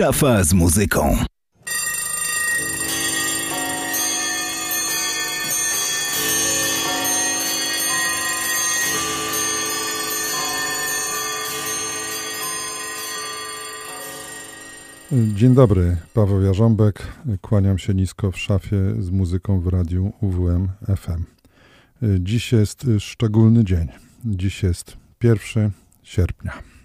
[0.00, 1.16] Szafa z muzyką.
[15.12, 17.02] Dzień dobry, Paweł Jarząbek.
[17.40, 21.24] Kłaniam się nisko w szafie z muzyką w radiu UWM FM.
[22.18, 23.88] Dziś jest szczególny dzień.
[24.24, 25.70] Dziś jest 1
[26.02, 26.79] sierpnia.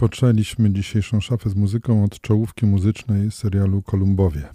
[0.00, 4.48] Rozpoczęliśmy dzisiejszą szafę z muzyką od czołówki muzycznej serialu Kolumbowie.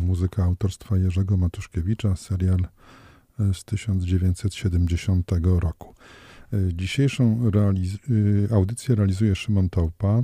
[0.00, 2.58] Muzyka autorstwa Jerzego Matuszkiewicza, serial
[3.52, 5.94] z 1970 roku.
[6.72, 7.98] Dzisiejszą realiz
[8.50, 10.22] audycję realizuje Szymon Taupa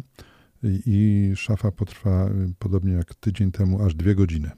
[0.86, 2.28] i szafa potrwa
[2.58, 4.50] podobnie jak tydzień temu aż dwie godziny.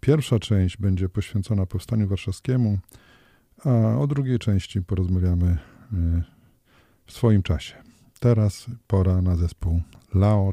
[0.00, 2.78] Pierwsza część będzie poświęcona Powstaniu Warszawskiemu,
[3.64, 5.58] a o drugiej części porozmawiamy
[7.06, 7.77] w swoim czasie.
[8.20, 9.82] Teraz pora na zespół
[10.14, 10.52] Lao.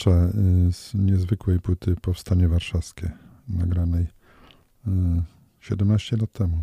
[0.00, 0.30] Ocze
[0.72, 3.10] z niezwykłej płyty Powstanie Warszawskie,
[3.48, 4.06] nagranej
[5.60, 6.62] 17 lat temu.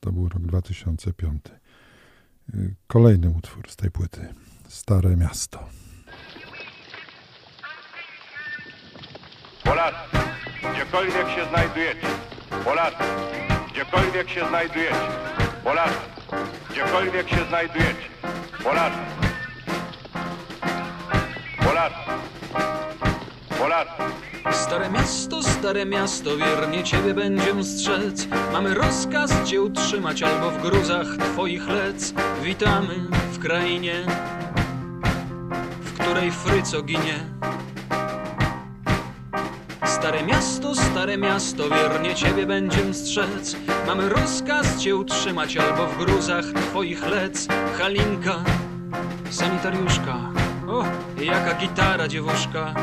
[0.00, 1.42] To był rok 2005.
[2.86, 4.34] Kolejny utwór z tej płyty.
[4.68, 5.68] Stare Miasto.
[9.64, 9.96] Polacy,
[10.74, 12.06] gdziekolwiek się znajdujecie,
[12.64, 13.04] Polacy,
[13.72, 15.08] gdziekolwiek się znajdujecie,
[15.64, 15.98] Polacy,
[16.70, 18.08] gdziekolwiek się znajdujecie,
[18.64, 18.98] Polacy,
[21.58, 22.16] Polacy,
[23.58, 24.02] Polacy.
[24.52, 28.26] Stare miasto, stare miasto, wiernie ciebie będziem strzec.
[28.52, 32.14] Mamy rozkaz cię utrzymać albo w gruzach twoich lec.
[32.42, 32.94] Witamy
[33.32, 33.94] w krainie,
[35.80, 37.20] w której fryco ginie.
[39.84, 43.56] Stare miasto, stare miasto, wiernie ciebie będziem strzec.
[43.86, 47.48] Mamy rozkaz cię utrzymać albo w gruzach twoich lec.
[47.78, 48.34] Halinka,
[49.30, 50.16] sanitariuszka,
[50.68, 50.84] o,
[51.22, 52.74] jaka gitara dziewuszka.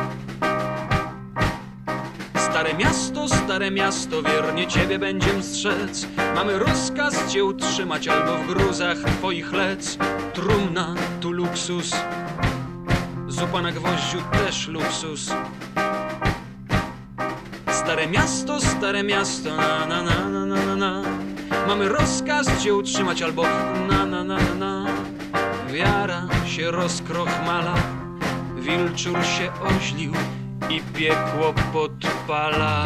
[2.54, 6.08] Stare miasto, stare miasto, wiernie ciebie będziem strzec.
[6.36, 9.98] Mamy rozkaz cię utrzymać albo w gruzach twoich lec.
[10.34, 11.96] Trumna, tu luksus,
[13.28, 15.32] zupa na gwoździu też luksus.
[17.72, 21.02] Stare miasto, stare miasto, na na na na na na na.
[21.68, 23.44] Mamy rozkaz cię utrzymać albo
[23.90, 24.86] na na na na na.
[25.68, 27.76] Wiara się rozkrochmala,
[28.56, 30.14] wilczur się oźlił
[30.70, 32.86] i piekło podpala.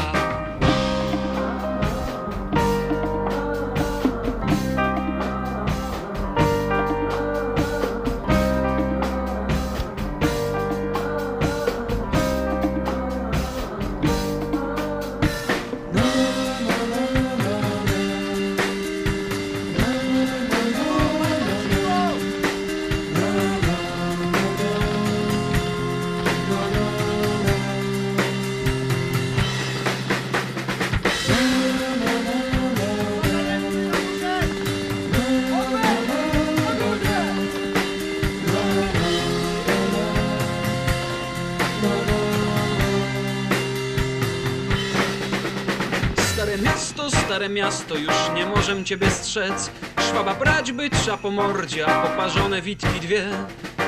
[47.38, 49.72] Stare miasto, już nie możem ciebie strzec.
[50.00, 53.30] Szwaba brać by trza po mordzie, a poparzone witki dwie.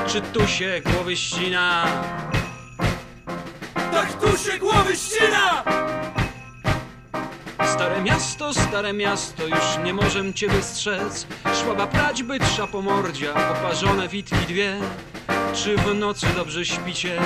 [0.07, 1.85] Czy tu się głowy ścina?
[3.91, 5.63] Tak tu się głowy ścina!
[7.65, 11.27] Stare miasto, stare miasto, już nie możem ciebie strzec.
[11.53, 14.79] Szwaba prać by trza po mordzie, a poparzone witki dwie.
[15.53, 17.19] Czy w nocy dobrze śpicie?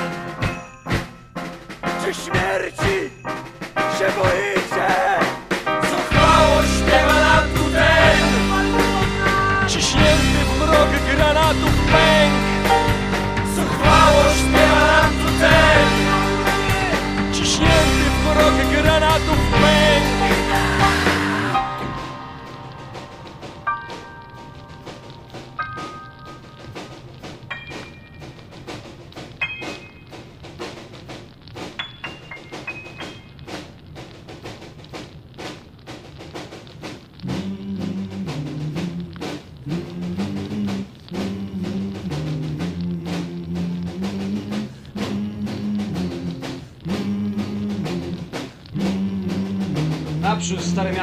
[2.05, 3.09] Czy śmierci
[3.97, 4.62] się boicie?
[11.43, 12.33] Granatów pęk.
[13.55, 15.87] Zuchwało śpiewa nam tu ten.
[17.33, 20.22] Ciśnięty w mrok granatów pęk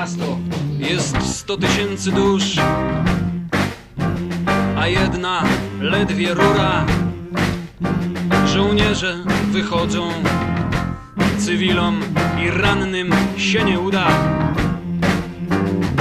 [0.00, 0.38] miasto
[0.78, 2.56] jest sto tysięcy dusz,
[4.76, 5.42] a jedna
[5.80, 6.84] ledwie rura.
[8.46, 10.10] Żołnierze wychodzą,
[11.38, 12.00] cywilom
[12.44, 14.08] i rannym się nie uda.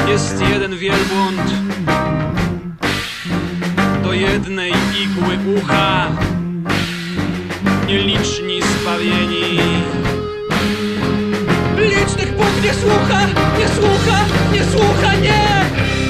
[0.07, 1.53] Jest jeden wielbłąd
[4.03, 4.71] do jednej
[5.03, 6.07] igły ucha,
[7.87, 9.59] nieliczni zbawieni.
[12.63, 13.21] Nie słucha,
[13.59, 14.19] nie słucha,
[14.53, 15.43] nie słucha, nie!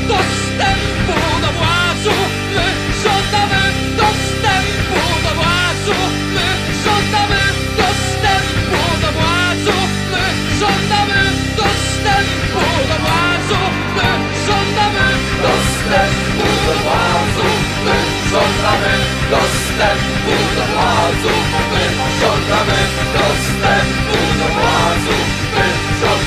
[0.07, 2.15] Dostępu do władzy
[2.55, 2.65] my
[3.03, 3.61] żądamy
[3.97, 5.97] dostępu do władzy
[6.35, 6.47] my
[6.83, 7.41] żądamy
[7.77, 9.77] dostępu do władzy
[10.11, 10.23] my
[10.59, 11.21] żądamy
[11.59, 13.59] dostępu do władzy
[13.95, 14.09] my
[14.47, 15.07] żądamy
[15.45, 17.49] dostępu do władzy
[17.85, 17.97] my
[18.31, 18.93] żądamy
[19.31, 21.33] dostępu do władzy
[21.71, 21.83] my
[22.21, 22.79] żądamy
[23.15, 25.28] dostępu do władzy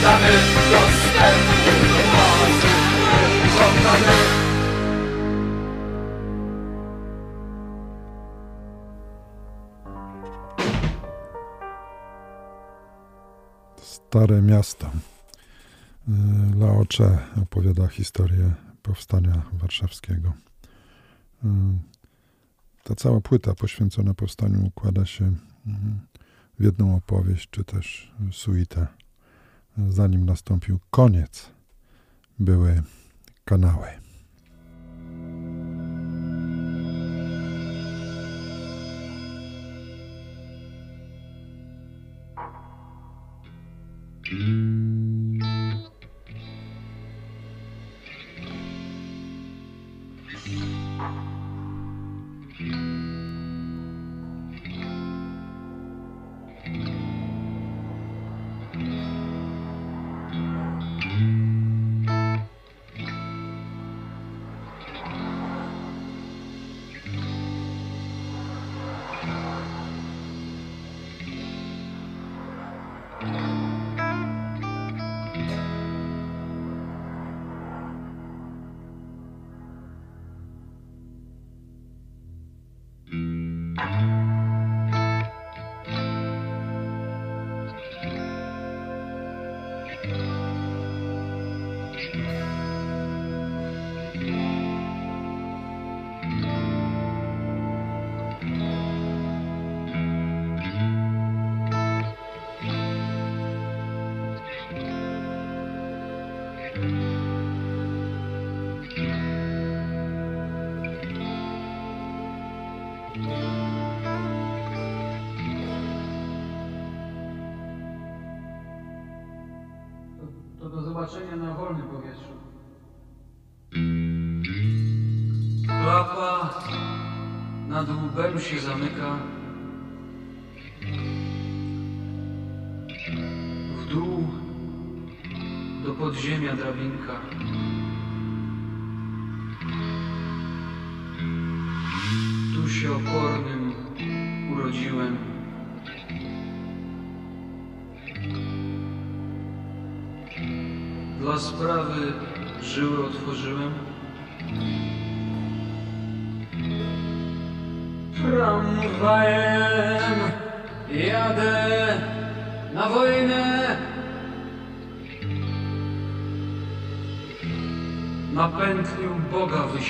[0.02, 0.32] Żądamy
[0.71, 2.68] dostępu do mocy
[3.59, 4.12] Żądamy
[13.76, 14.87] Stare miasto.
[16.09, 20.32] Y, Laocze opowiada historię powstania warszawskiego.
[21.44, 21.49] Y,
[22.85, 25.25] Ta cała płyta poświęcona powstaniu układa się
[25.66, 26.00] mhm,
[26.59, 29.01] w jedną opowieść, czy też suitę
[29.88, 31.50] zanim nastąpił koniec,
[32.38, 32.83] były
[33.45, 34.01] kanały.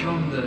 [0.03, 0.42] from the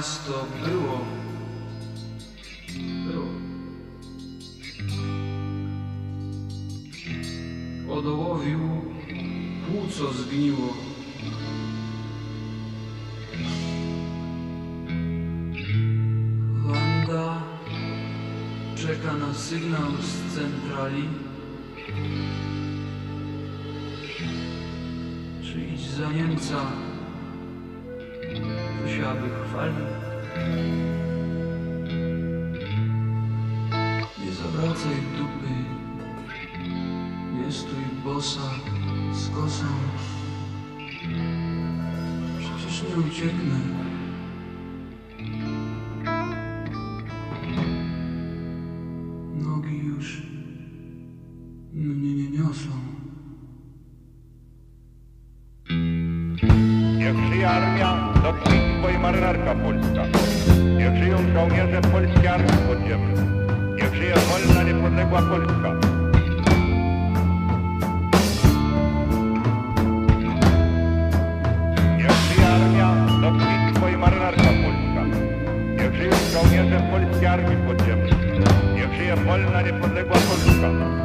[0.00, 0.32] часто
[0.66, 1.00] było.
[3.06, 3.26] Było.
[7.98, 8.60] Odołowił
[9.66, 10.74] płuco zgniło.
[16.66, 17.42] Wanda
[18.76, 21.08] czeka na sygnał z centrali.
[25.42, 26.56] Czy idź za Niemca?
[28.82, 29.89] Musiałaby chwalić.
[34.18, 35.54] Nie zawracaj dupy,
[37.32, 38.50] nie stój bosa
[39.12, 39.66] z kosą.
[42.38, 43.60] Przecież nie ucieknę.
[49.34, 50.22] Nogi już
[51.72, 52.70] mnie nie niosą.
[56.98, 60.18] Jak żyje armia, to Lotnictwo i Marynarka Polska.
[60.78, 63.16] Niech żyją żołnierze Polskiej Armii Podziemnej.
[63.76, 65.70] Niech żyje wolna, niepodległa Polska.
[73.20, 75.18] lotnictwo i marynarka polska.
[75.76, 78.12] Niech żyją żołnierze Polskiej Armii Podziemnej.
[78.74, 80.99] Niech żyje wolna, niepodległa Polska.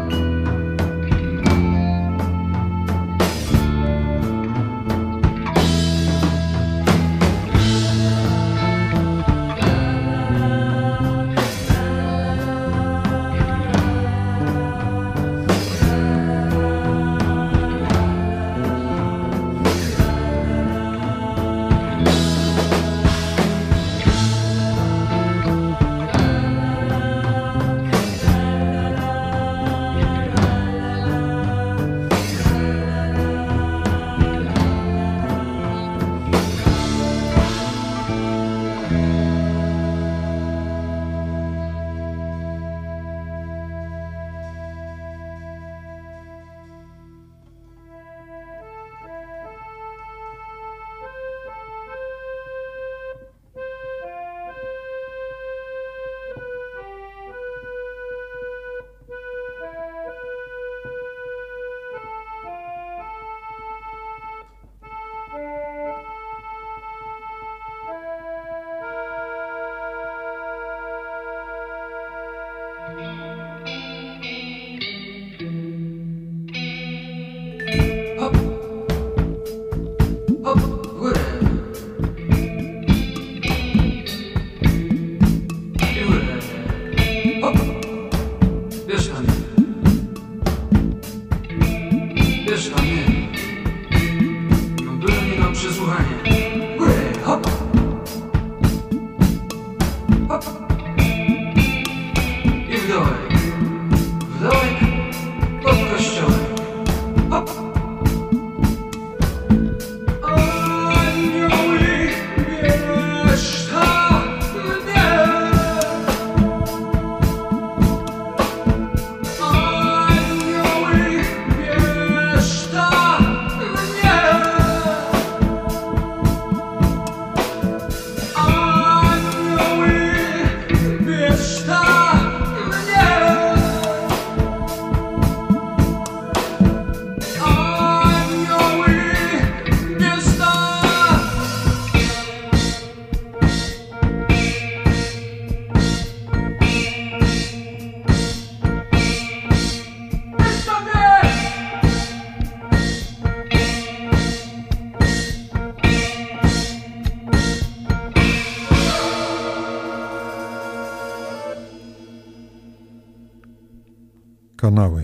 [164.75, 165.03] Kanały.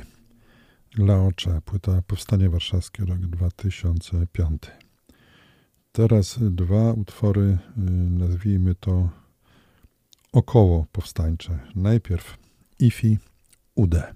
[0.98, 4.62] Laocze, płyta Powstanie Warszawskie, rok 2005.
[5.92, 7.82] Teraz dwa utwory, y,
[8.12, 9.10] nazwijmy to
[10.32, 11.60] około powstańcze.
[11.76, 12.38] Najpierw
[12.80, 13.18] Ifi
[13.76, 14.14] Ude.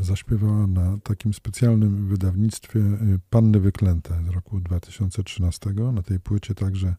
[0.00, 5.70] Zaśpiewała na takim specjalnym wydawnictwie y, Panny Wyklęte z roku 2013.
[5.70, 6.94] Na tej płycie także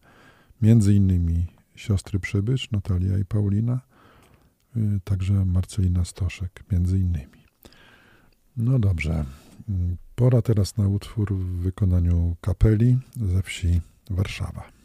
[0.62, 3.82] między innymi siostry Przybycz, Natalia i Paulina,
[4.78, 7.46] y, także Marcelina Stoszek, między innymi.
[8.58, 9.26] No dobrze,
[9.70, 9.74] y,
[10.16, 14.77] pora teraz na utwór w wykonaniu kapeli ze wsi Warszawa.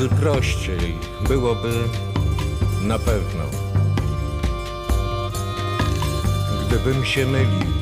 [0.00, 1.72] Razy prościej byłoby
[2.82, 3.44] na pewno,
[6.66, 7.72] gdybym się mylił,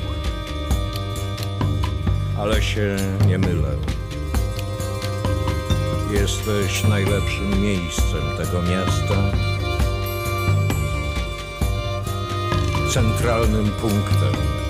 [2.39, 3.77] ale się nie mylę.
[6.13, 9.33] Jesteś najlepszym miejscem tego miasta,
[12.95, 14.68] centralnym punktem.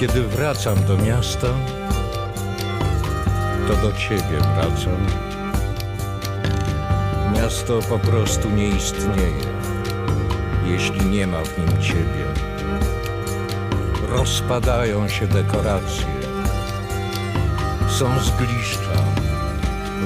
[0.00, 1.46] Kiedy wracam do miasta,
[3.68, 5.06] to do ciebie wracam.
[7.34, 9.46] Miasto po prostu nie istnieje,
[10.66, 12.24] jeśli nie ma w nim ciebie.
[14.08, 16.06] Rozpadają się dekoracje,
[17.88, 19.02] są zgliszcza,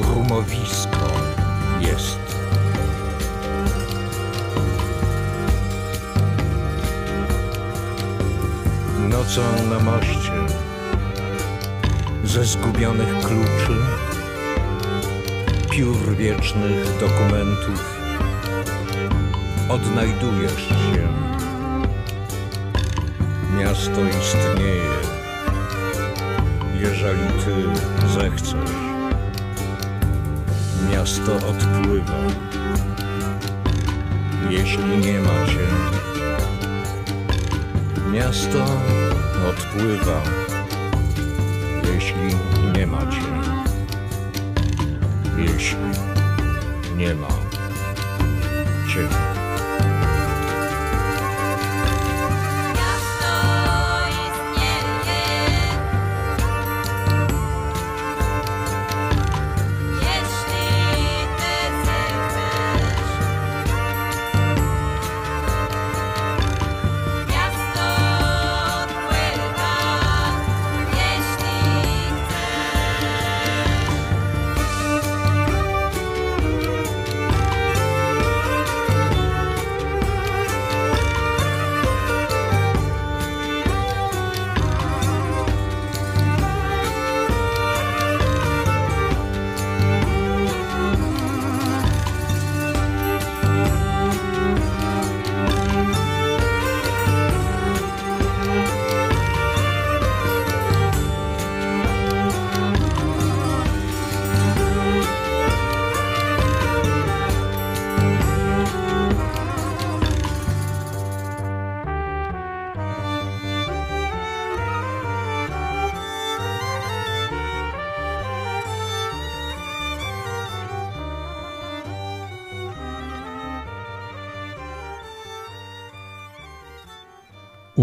[0.03, 1.07] rumowisko
[1.81, 2.30] jest.
[9.21, 10.33] Nocą na moście
[12.25, 13.77] ze zgubionych kluczy,
[15.71, 18.01] piór wiecznych dokumentów
[19.69, 21.09] odnajdujesz się.
[23.59, 24.95] Miasto istnieje,
[26.81, 28.71] jeżeli ty zechcesz.
[30.93, 32.21] Miasto odpływa,
[34.51, 36.10] jeśli nie ma cię.
[38.12, 38.64] Miasto
[39.49, 40.23] odpływa,
[41.94, 42.37] jeśli
[42.77, 43.23] nie ma cię.
[45.38, 45.90] Jeśli
[46.96, 47.39] nie ma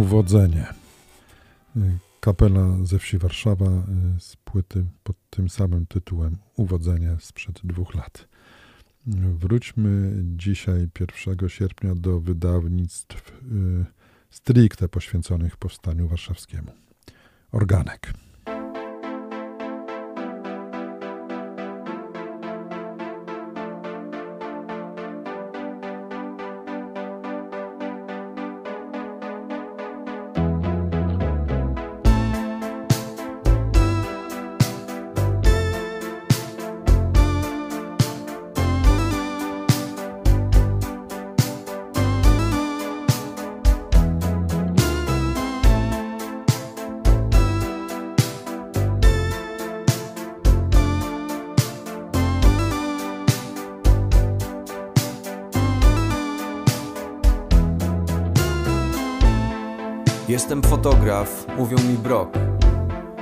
[0.08, 0.66] Uwodzenie.
[2.20, 8.28] Kapela ze wsi Warszawa y, z płyty pod tym samym tytułem Uwodzenie sprzed dwóch lat.
[9.08, 13.86] Wróćmy dzisiaj 1 sierpnia do wydawnictw y,
[14.30, 16.72] stricte poświęconych Powstaniu Warszawskiemu.
[17.52, 18.14] Organek.
[60.48, 62.30] Jestem fotograf, mówią mi brok.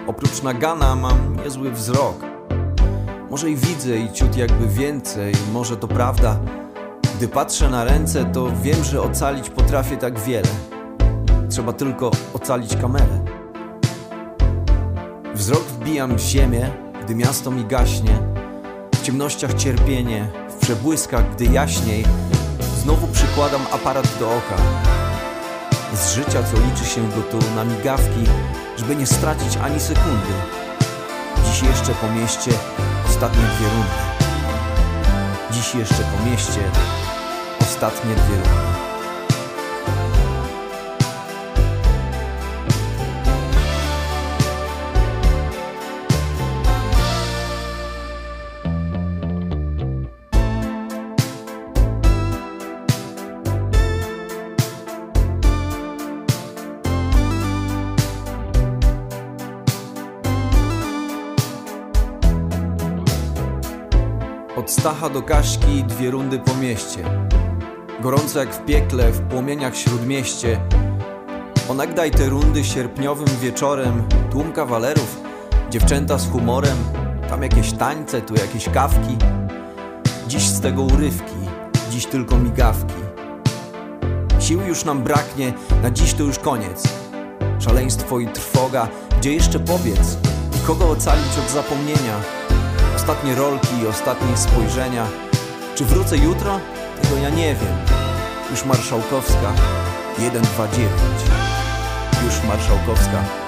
[0.08, 2.16] Oprócz nagana mam niezły wzrok.
[3.30, 6.40] Może i widzę i ciut jakby więcej, może to prawda.
[7.18, 10.48] Gdy patrzę na ręce, to wiem, że ocalić potrafię tak wiele.
[11.50, 13.20] Trzeba tylko ocalić kamerę.
[15.34, 16.72] Wzrok wbijam w ziemię,
[17.04, 18.20] gdy miasto mi gaśnie.
[18.96, 22.06] W ciemnościach cierpienie, w przebłyskach, gdy jaśniej.
[22.84, 24.95] Znowu przykładam aparat do oka
[25.96, 28.24] z życia, co liczy się go tu na migawki,
[28.78, 30.34] żeby nie stracić ani sekundy.
[31.46, 32.52] Dziś jeszcze po mieście
[33.10, 33.90] ostatnie dwie rundy.
[35.52, 36.62] Dziś jeszcze po mieście
[37.62, 38.75] ostatnie dwie rundy.
[65.14, 67.00] Do Kaśki dwie rundy po mieście.
[68.02, 70.62] Gorąco jak w piekle, w płomieniach śródmieście.
[71.70, 75.22] Onegdaj te rundy sierpniowym wieczorem, tłum kawalerów,
[75.70, 76.78] dziewczęta z humorem,
[77.30, 79.18] tam jakieś tańce, tu jakieś kawki.
[80.28, 81.40] Dziś z tego urywki,
[81.92, 83.02] dziś tylko migawki.
[84.40, 86.84] Sił już nam braknie, na dziś to już koniec.
[87.60, 88.88] Szaleństwo i trwoga,
[89.18, 90.18] gdzie jeszcze pobiec?
[90.56, 92.35] I kogo ocalić od zapomnienia?
[93.06, 95.08] Ostatnie rolki, ostatnie spojrzenia.
[95.76, 96.60] Czy wrócę jutro?
[97.02, 97.78] Tego ja nie wiem.
[98.52, 99.54] Już marszałkowska
[100.14, 100.92] 129.
[102.26, 103.45] Już marszałkowska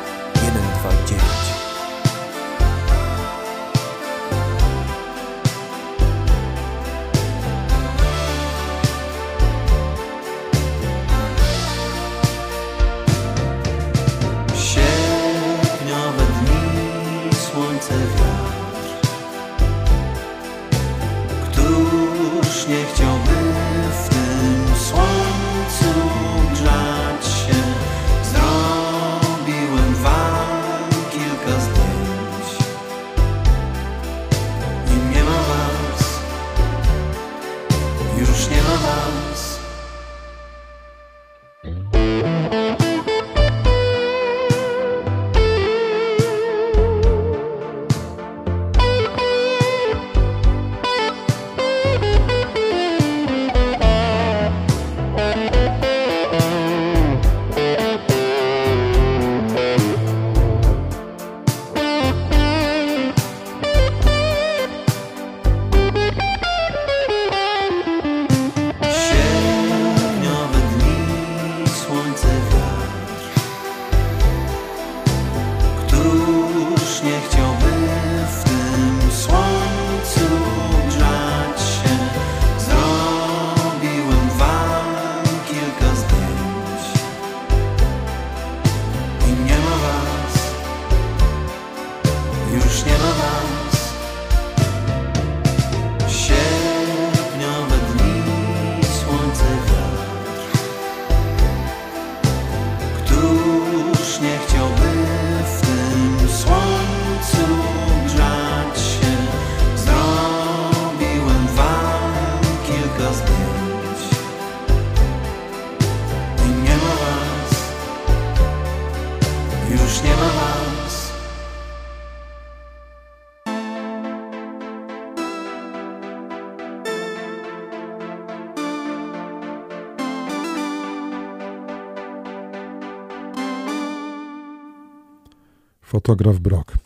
[135.88, 136.74] Fotograf Brok.
[136.74, 136.78] E,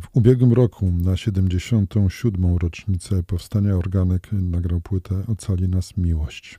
[0.00, 2.56] W ubiegłym roku na 77.
[2.56, 6.58] rocznicę powstania Organek nagrał płytę Ocali nas miłość.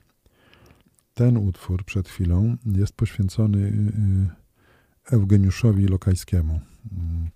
[1.14, 6.60] Ten utwór przed chwilą jest poświęcony y, Eugeniuszowi Lokajskiemu.
[6.92, 7.28] Mm,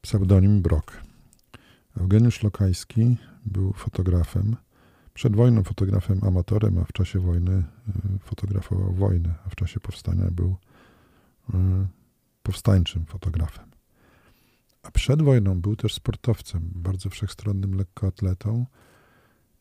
[0.00, 1.02] Pseudonim Brok.
[2.00, 3.16] Eugeniusz Lokajski
[3.46, 4.56] był fotografem.
[5.14, 7.64] Przed wojną fotografem amatorem, a w czasie wojny y,
[8.18, 10.56] fotografował wojnę, a w czasie powstania był
[11.54, 12.01] y,
[12.42, 13.72] powstańczym fotografem.
[14.82, 18.66] A przed wojną był też sportowcem, bardzo wszechstronnym lekkoatletą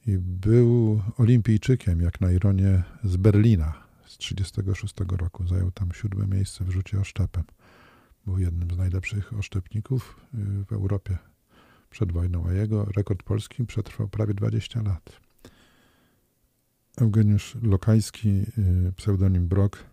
[0.07, 3.73] i był olimpijczykiem, jak na ironię, z Berlina
[4.05, 5.47] z 1936 roku.
[5.47, 7.43] Zajął tam siódme miejsce w rzucie oszczepem.
[8.25, 11.17] Był jednym z najlepszych oszczepników y, w Europie
[11.89, 15.19] przed wojną, a jego rekord polski przetrwał prawie 20 lat.
[16.97, 19.90] Eugeniusz Lokajski, y, pseudonim Brok,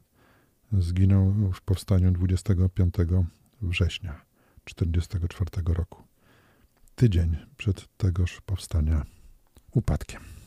[0.73, 2.95] zginął w powstaniu 25
[3.63, 4.21] września
[4.65, 6.03] 1944 roku.
[6.95, 9.05] Tydzień przed tegoż powstania
[9.73, 10.38] upadkiem.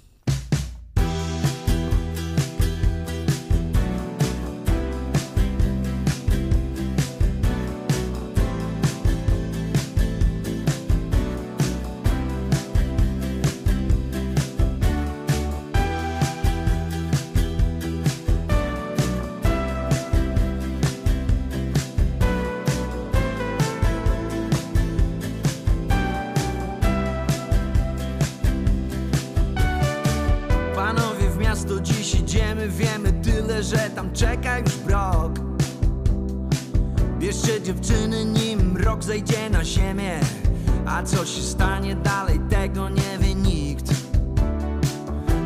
[41.05, 43.85] Co się stanie dalej, tego nie wie nikt.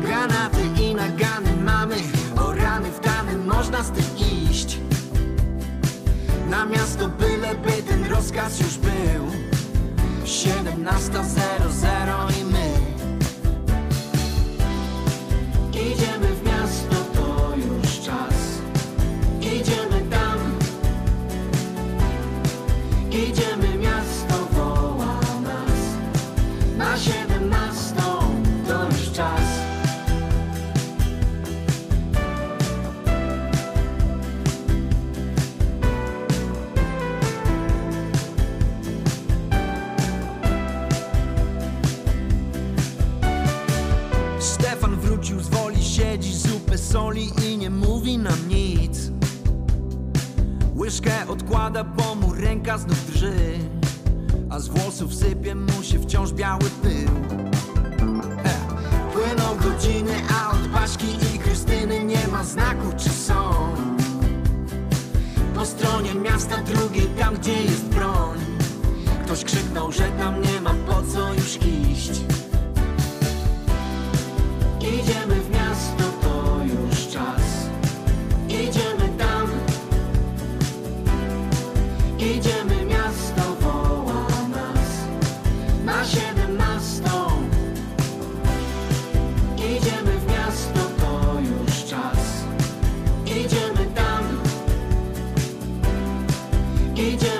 [0.02, 1.96] Granaty i nagany mamy,
[2.36, 4.04] o rany w tany można z tym
[4.50, 4.78] iść.
[6.50, 9.26] Na miasto byleby ten rozkaz już był.
[10.24, 12.44] 17.00 i
[46.96, 49.10] soli i nie mówi nam nic.
[50.76, 53.34] Łyżkę odkłada, bo mu ręka znów drży
[54.50, 57.10] A z włosów sypie mu się wciąż biały pył.
[58.44, 58.54] He.
[59.12, 63.68] Płyną godziny, a od Baśki i Krystyny nie ma znaku, czy są.
[65.54, 68.38] Po stronie miasta drugiej, tam gdzie jest broń.
[69.24, 72.35] Ktoś krzyknął, że tam nie ma po co już iść
[96.96, 97.35] Idziemy,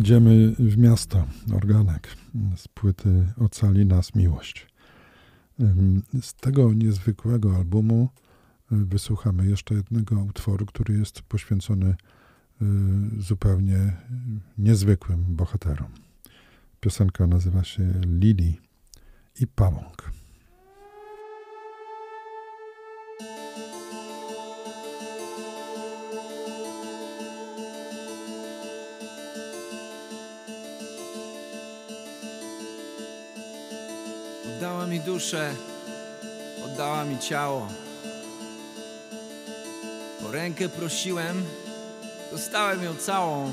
[0.00, 2.08] Idziemy w miasto, organek
[2.56, 4.66] z płyty Ocali nas miłość.
[6.20, 8.08] Z tego niezwykłego albumu
[8.72, 12.64] y, wysłuchamy jeszcze jednego utworu, który jest poświęcony y,
[13.18, 13.96] zupełnie
[14.58, 15.90] niezwykłym bohaterom.
[16.80, 18.60] Piosenka nazywa się Lili
[19.40, 20.12] i Pałąk.
[35.00, 35.54] Duszę,
[36.64, 37.68] oddała mi ciało.
[40.28, 41.44] O rękę prosiłem,
[42.32, 43.52] dostałem ją całą.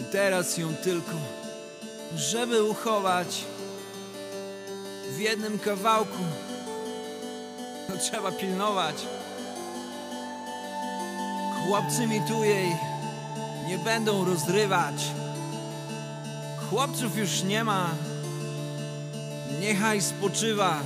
[0.00, 1.12] I teraz ją tylko,
[2.16, 3.44] żeby uchować
[5.10, 6.22] w jednym kawałku.
[7.88, 8.96] No trzeba pilnować.
[11.66, 12.76] Chłopcy mi tu jej
[13.66, 14.94] nie będą rozrywać.
[16.70, 17.90] Chłopców już nie ma
[19.60, 20.82] niechaj spoczywa.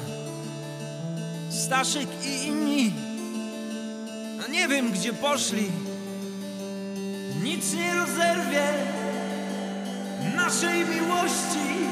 [1.51, 2.93] Staszek i inni,
[4.45, 5.71] a nie wiem gdzie poszli.
[7.43, 8.65] Nic nie rozerwie
[10.37, 11.84] naszej miłości.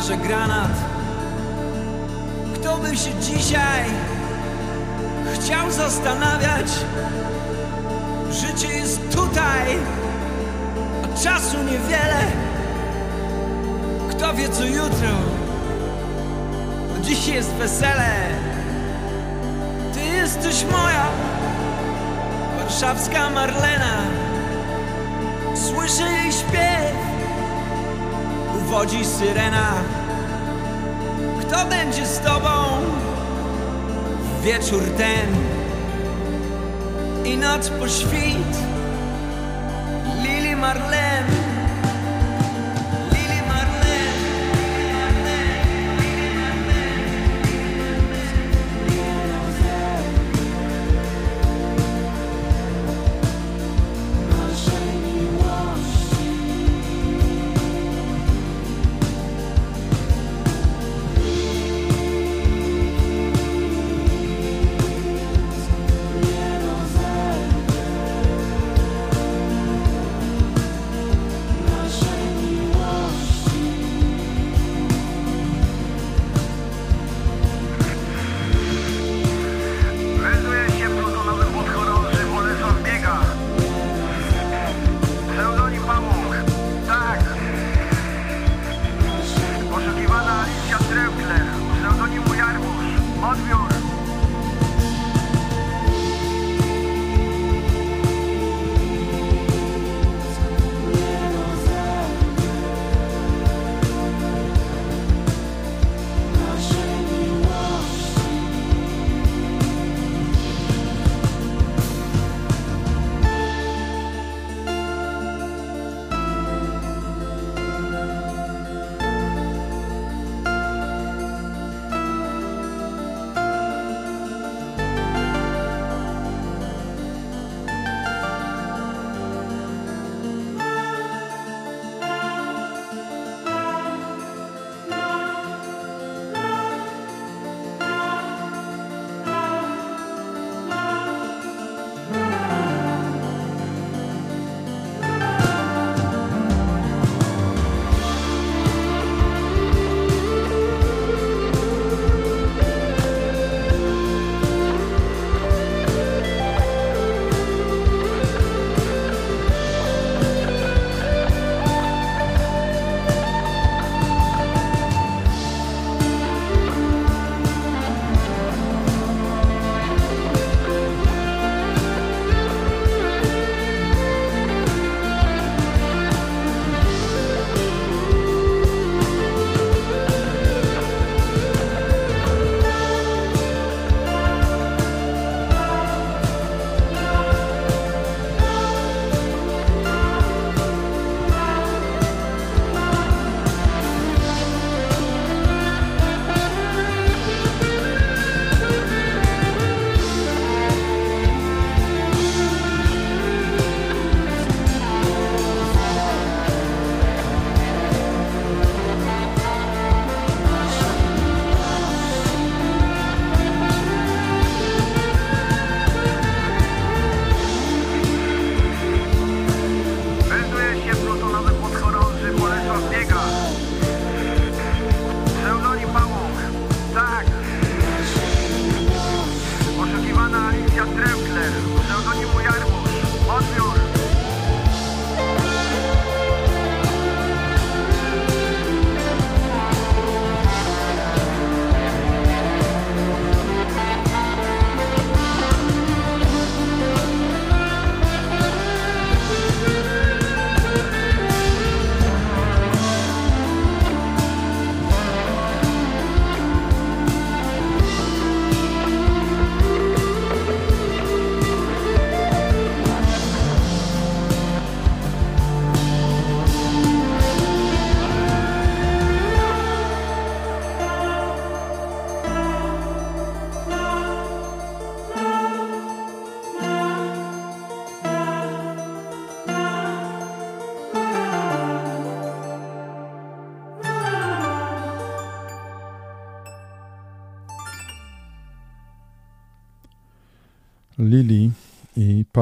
[0.00, 0.72] Że granat.
[2.54, 3.84] Kto by się dzisiaj
[5.34, 6.66] chciał zastanawiać?
[8.30, 9.78] Życie jest tutaj,
[11.04, 12.22] a czasu niewiele.
[14.10, 15.10] Kto wie co jutro?
[16.94, 18.10] No Dziś jest wesele.
[19.94, 21.06] Ty jesteś moja
[22.58, 24.02] warszawska Marlena.
[25.54, 27.05] Słyszę jej śpiew
[28.66, 29.72] uwodzi syrena.
[31.40, 32.50] Kto będzie z tobą
[34.22, 35.28] w wieczór ten
[37.24, 38.56] i noc po świt?
[40.22, 41.45] Lili Marlen.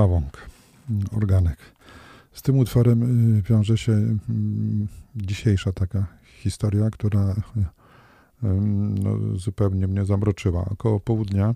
[0.04, 1.58] Mm, organek.
[2.32, 7.64] Z tym utworem y, wiąże się mm, dzisiejsza taka historia, która y,
[9.02, 10.64] no, zupełnie mnie zamroczyła.
[10.64, 11.54] Około południa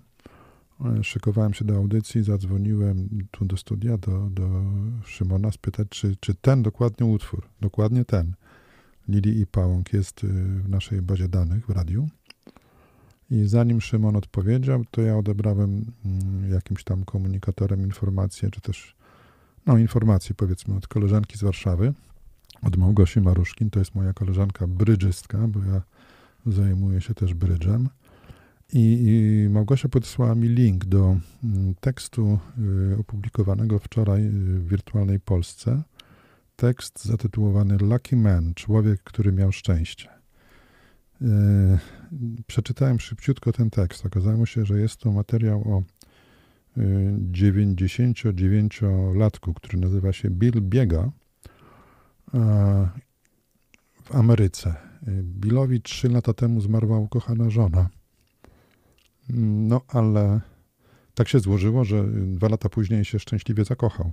[0.99, 4.63] y, szykowałem się do audycji, zadzwoniłem tu do studia, do, do
[5.05, 8.33] Szymona, spytać, czy, czy ten dokładnie utwór, dokładnie ten,
[9.07, 10.27] Lili i Pałąk jest y,
[10.63, 12.09] w naszej bazie danych w radiu.
[13.31, 18.95] I zanim Szymon odpowiedział, to ja odebrałem mm, jakimś tam komunikatorem informację, czy też
[19.65, 21.93] no informację powiedzmy od koleżanki z Warszawy,
[22.61, 25.81] od Małgosi Maruszkin, to jest moja koleżanka brydżystka, bo ja
[26.45, 27.89] zajmuję się też brydżem.
[28.73, 32.39] I, I Małgosia podesłała mi link do mm, tekstu
[32.93, 35.81] y, opublikowanego wczoraj y, w Wirtualnej Polsce.
[36.55, 40.09] Tekst zatytułowany Lucky Man, człowiek, który miał szczęście.
[42.13, 44.05] Y, Przeczytałem szybciutko ten tekst.
[44.05, 45.83] Okazało się, że jest to materiał o
[46.77, 51.11] y, 99-latku, który nazywa się Bill Biega
[54.03, 54.75] w Ameryce.
[55.07, 57.89] Y, Billowi trzy lata temu zmarła ukochana żona.
[59.33, 60.41] No, ale
[61.13, 64.11] tak się złożyło, że dwa lata później się szczęśliwie zakochał.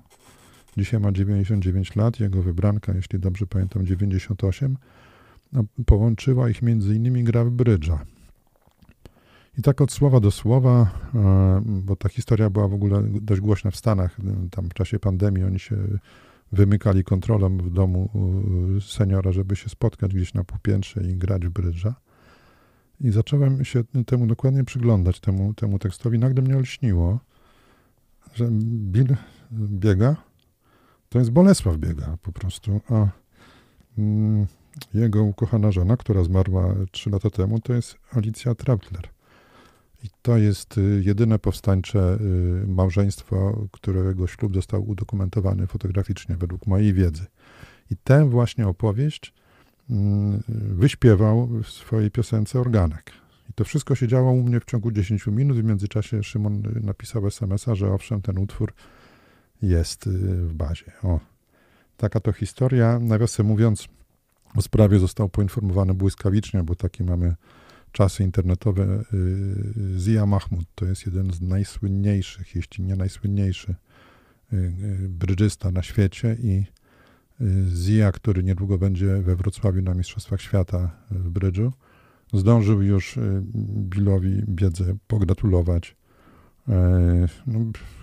[0.76, 4.76] Dzisiaj ma 99 lat, jego wybranka, jeśli dobrze pamiętam, 98.
[5.52, 8.04] No, połączyła ich innymi gra w brydża.
[9.58, 13.70] I tak od słowa do słowa, e, bo ta historia była w ogóle dość głośna
[13.70, 14.16] w Stanach,
[14.50, 15.76] tam w czasie pandemii oni się
[16.52, 18.10] wymykali kontrolą w domu
[18.80, 21.94] seniora, żeby się spotkać gdzieś na półpiętrze i grać w brydża.
[23.00, 26.18] I zacząłem się temu dokładnie przyglądać, temu, temu tekstowi.
[26.18, 27.20] Nagle mnie olśniło,
[28.34, 28.48] że
[28.90, 29.16] Bill
[29.52, 30.16] biega,
[31.08, 33.08] to jest Bolesław biega po prostu, a
[33.98, 34.46] mm,
[34.94, 39.08] jego ukochana żona, która zmarła 3 lata temu, to jest Alicja Trautler.
[40.04, 42.18] I to jest y, jedyne powstańcze
[42.64, 47.26] y, małżeństwo, którego ślub został udokumentowany fotograficznie, według mojej wiedzy.
[47.90, 49.34] I tę właśnie opowieść
[49.90, 53.12] mm, wyśpiewał w swojej piosence Organek.
[53.50, 55.58] I to wszystko się działo u mnie w ciągu 10 minut.
[55.58, 58.72] W międzyczasie Szymon y, napisał SMS-a, że owszem, ten utwór
[59.62, 60.92] jest w bazie.
[61.02, 61.20] O,
[61.96, 62.98] taka to historia.
[62.98, 63.88] Nawiasem mówiąc,
[64.56, 67.34] o sprawie został poinformowany błyskawicznie, bo takie mamy
[67.92, 69.04] czasy internetowe.
[69.98, 73.74] Zia Mahmud to jest jeden z najsłynniejszych, jeśli nie najsłynniejszy
[75.08, 76.64] brydżysta na świecie i
[77.68, 81.72] Zia, który niedługo będzie we Wrocławiu na Mistrzostwach Świata w brydżu,
[82.32, 83.18] zdążył już
[83.66, 85.96] Billowi Biedze pogratulować
[87.46, 87.60] no,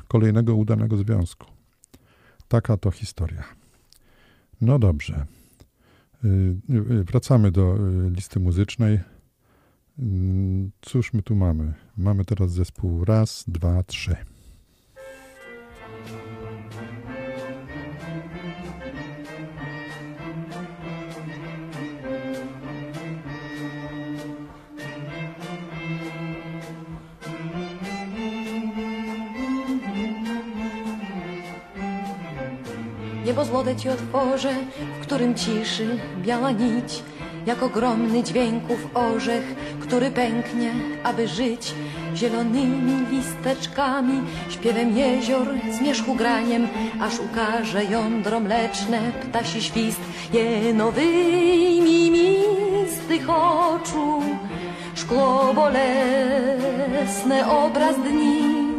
[0.07, 1.47] kolejnego udanego związku.
[2.47, 3.43] Taka to historia.
[4.61, 5.25] No dobrze.
[7.05, 7.77] Wracamy do
[8.09, 8.99] listy muzycznej.
[10.81, 11.73] Cóż my tu mamy?
[11.97, 14.15] Mamy teraz zespół raz, dwa, trzy.
[33.33, 34.53] Niebo złote ci otworzę,
[34.99, 37.03] w którym ciszy biała nić,
[37.45, 40.71] jak ogromny dźwięków orzech, który pęknie,
[41.03, 41.73] aby żyć
[42.15, 46.67] zielonymi listeczkami, śpiewem jezior, zmierzchu graniem,
[47.01, 50.01] aż ukaże jądro mleczne, ptasi świst,
[50.33, 52.37] jeno wyjmij mi
[52.87, 54.21] z tych oczu,
[54.95, 58.73] szkło bolesne obraz dni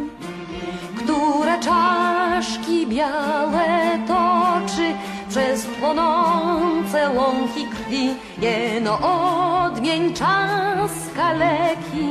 [1.05, 3.65] które czaszki białe
[4.05, 4.14] przez
[5.85, 8.09] płonące łąki krwi.
[8.41, 8.99] Jeno
[9.65, 12.09] odmień czas kaleki,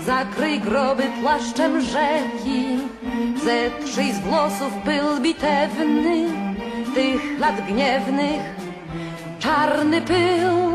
[0.00, 2.78] zakryj groby płaszczem rzeki,
[3.44, 6.28] zetrzyj z włosów pyl bitewny,
[6.94, 8.40] tych lat gniewnych,
[9.38, 10.68] czarny pył.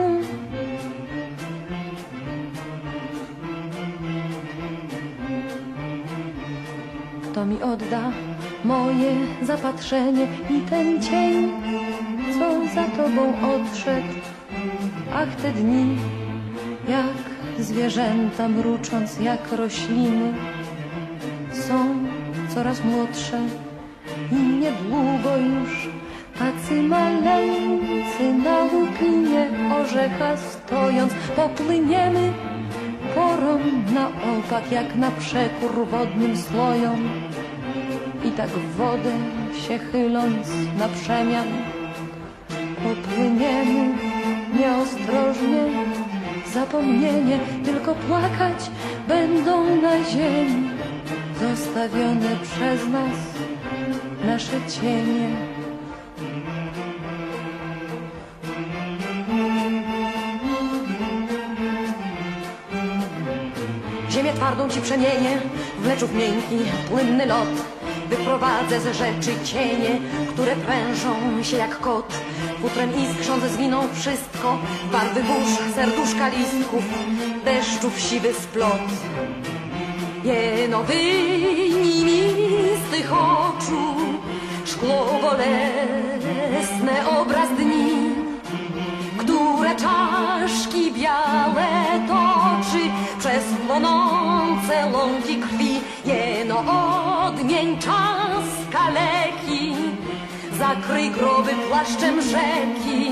[7.31, 8.11] Kto mi odda
[8.65, 11.62] moje zapatrzenie i ten cień,
[12.75, 14.13] za tobą odszedł?
[15.13, 15.97] Ach, te dni,
[16.89, 17.15] jak
[17.59, 20.33] zwierzęta mrucząc, jak rośliny,
[21.53, 21.95] są
[22.55, 23.39] coraz młodsze
[24.31, 25.89] i niedługo już
[26.39, 29.49] tacy maleńcy na łupinie
[29.81, 32.33] orzecha stojąc popłyniemy
[33.15, 33.59] porą
[33.93, 37.09] na opak, jak na przekór wodnym slojom.
[38.25, 39.11] I tak w wodę
[39.67, 40.47] się chyląc
[40.79, 41.47] na przemian,
[42.83, 43.97] popłyniemy
[44.59, 45.63] nieostrożnie,
[46.53, 48.71] zapomnienie, tylko płakać
[49.07, 50.69] będą na ziemi.
[51.41, 53.17] zostawione przez nas
[54.25, 55.29] nasze cienie.
[64.09, 65.41] Ziemię twardą ci przemienię
[65.79, 66.57] w leczów miękki,
[66.89, 67.72] płynny lot.
[68.09, 69.99] Wyprowadzę ze rzeczy cienie,
[70.29, 72.13] które prężą się jak kot.
[72.61, 74.57] Futrem iskrząc zwiną wszystko,
[74.91, 76.83] barwy burz, serduszka listków,
[77.45, 78.81] deszczów siwy splot.
[80.23, 82.21] Jeno wyjmij mi
[82.87, 83.95] z tych oczu
[84.65, 88.15] szkło bolesne obraz dni,
[89.17, 91.67] które czaszki białe
[92.07, 92.79] toczy
[93.19, 95.72] przez płonące łąki krwi.
[96.05, 96.63] Jeno
[97.25, 99.75] odmień czas kaleki,
[100.57, 103.11] zakryj groby płaszczem rzeki,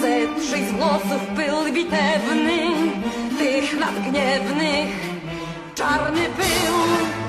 [0.00, 2.60] zetrzyj z włosów pył bitewny,
[3.38, 4.88] tych nadgniewnych,
[5.74, 7.27] czarny pył.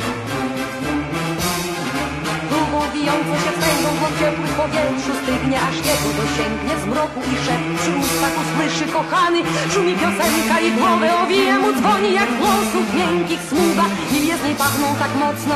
[2.94, 7.92] Wijącą się wstęgą po ciepłym powietrzu stygnie, aż jego dosięgnie z mroku i szept przy
[8.04, 9.40] ustach usłyszy kochany.
[9.74, 13.86] Szumi piosenka i głowę owija mu dzwoni jak włosów miękkich smuga
[14.16, 15.56] i jest niej pachną tak mocno,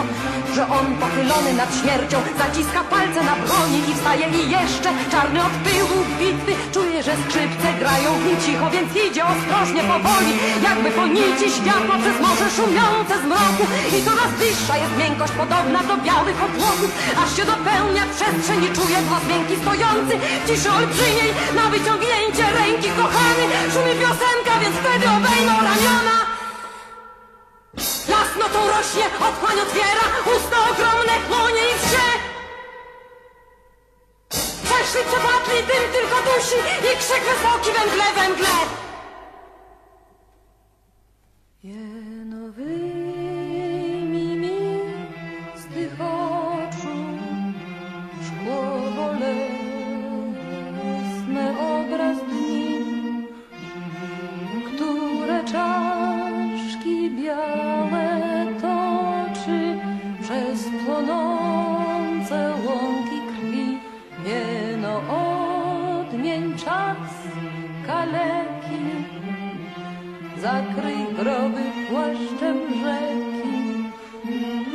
[0.56, 5.56] że on pochylony nad śmiercią zaciska palce na broni i wstaje i jeszcze czarny od
[5.66, 10.32] pyłu bitwy czuje, że skrzypce grają w nim cicho, więc idzie ostrożnie powoli,
[10.68, 13.64] jakby po nici światła przez morze szumiące z mroku
[13.96, 16.92] i coraz bliższa jest miękkość podobna do białych obłoków,
[17.24, 20.14] aż się dopełnia przestrzeń i czuje głos miękki stojący
[20.44, 23.44] w ciszy olbrzymiej na wyciągnięcie ręki kochany
[23.74, 26.16] szumi piosenka, więc wtedy obejmą ramiona
[28.14, 30.06] Jasnotą rośnie, otchłań otwiera,
[30.36, 32.08] usta ogromne chłonie i wrze.
[34.66, 36.60] Przeszli, przepatli, dym tylko dusi
[36.90, 38.83] i krzyk wysoki węgle, węgle.
[70.44, 73.64] Zakryj groby płaszczem rzeki,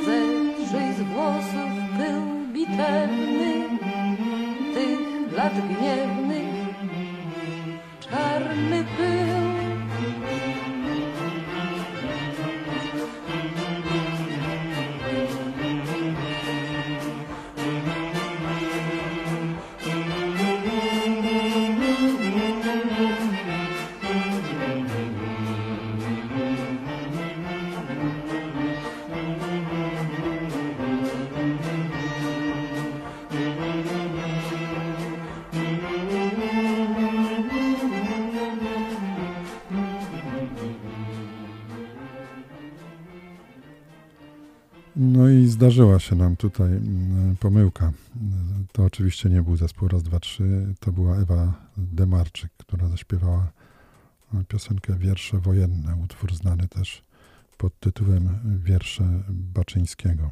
[0.05, 3.53] zetrzyj z włosów pył bitewny,
[4.75, 6.28] tych lat gniewnych,
[45.79, 47.93] zdarzyła się nam tutaj mm, pomyłka.
[48.72, 53.53] To oczywiście nie był zespół Raz, Dwa, Trzy, to była Ewa Demarczyk, która zaśpiewała
[54.49, 57.03] piosenkę Wiersze Wojenne, utwór znany też
[57.57, 60.31] pod tytułem Wiersze Baczyńskiego.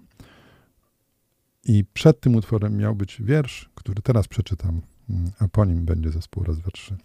[1.64, 4.80] I przed tym utworem miał być wiersz, który teraz przeczytam,
[5.10, 6.96] mm, a po nim będzie zespół Raz, Dwa, Trzy.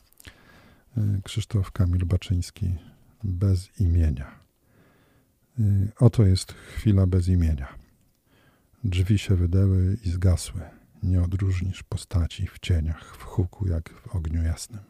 [0.97, 2.75] Y, Krzysztof Kamil Baczyński,
[3.23, 4.31] bez imienia.
[5.59, 7.80] Y, Oto jest chwila bez imienia.
[8.83, 10.61] Drzwi się wydeły i zgasły.
[11.03, 14.83] Nie odróżnisz postaci w cieniach, w huku jak w ogniu jasnym.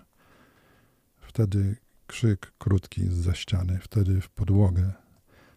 [1.17, 1.75] Wtedy
[2.07, 4.93] krzyk krótki z ściany, wtedy w podłogę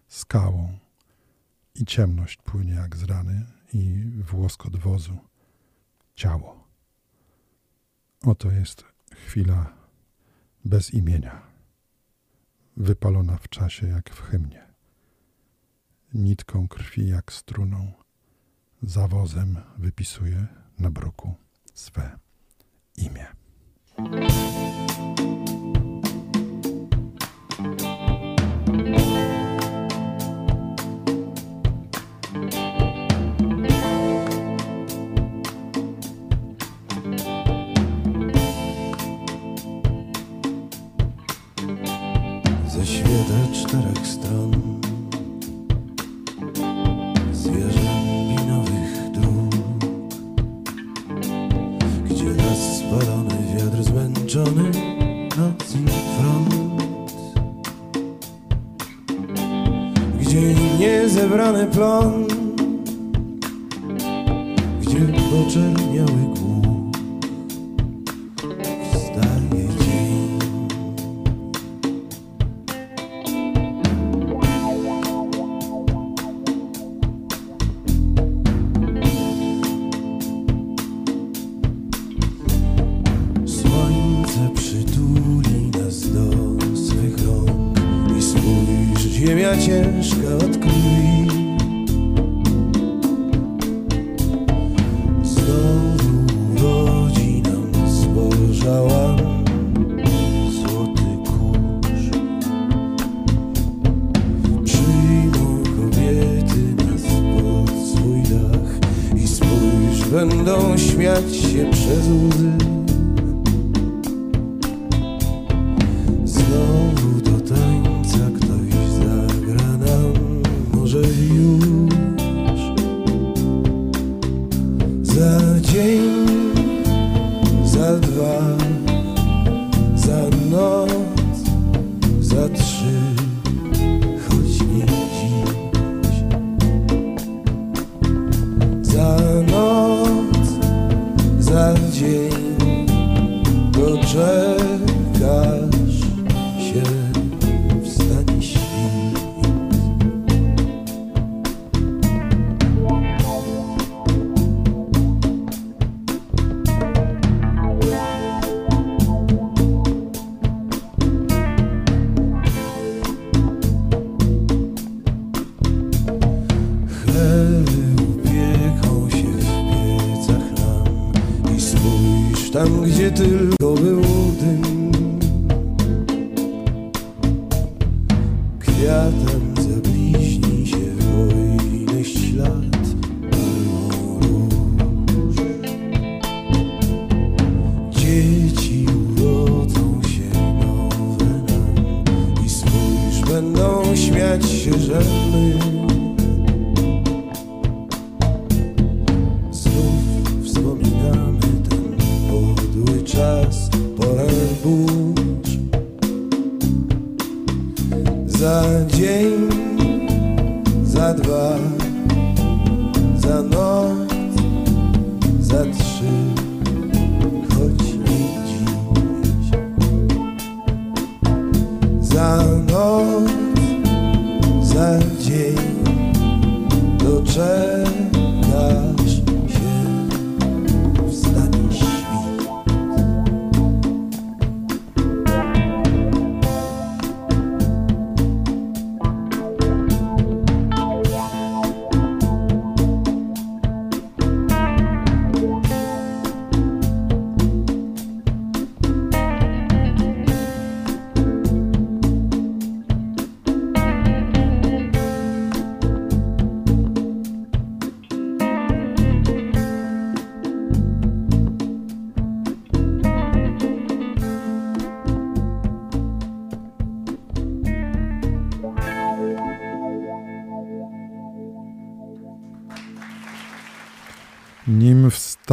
[0.09, 0.79] skałą
[1.75, 5.19] i ciemność płynie jak z rany i włoskot wozu
[6.15, 6.69] ciało.
[8.23, 9.77] Oto jest chwila
[10.65, 11.43] bez imienia,
[12.77, 14.75] wypalona w czasie jak w hymnie
[16.15, 17.93] nitką krwi jak struną,
[18.83, 20.47] zawozem wypisuje
[20.79, 21.35] na bruku
[21.75, 22.19] swe
[22.97, 23.27] imię.
[54.35, 54.71] zmęczony
[55.39, 56.55] nocny front.
[60.21, 62.27] Gdzie nie zebrany plon
[64.81, 66.44] Gdzie poczerniały głos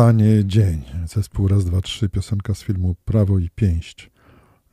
[0.02, 0.84] Stanie dzień.
[1.06, 2.10] Zespół raz, dwa, trzy.
[2.10, 4.12] Piosenka z filmu Prawo i pięść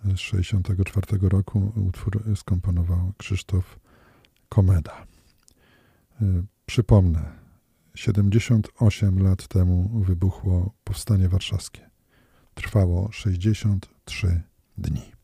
[0.05, 1.73] z 64 roku.
[1.89, 3.79] Utwór skomponował Krzysztof
[4.49, 5.07] Komeda.
[6.23, 7.33] E, przypomnę,
[7.95, 11.91] 78 lat temu wybuchło Powstanie Warszawskie.
[12.55, 14.43] Trwało 63
[14.79, 15.18] dni.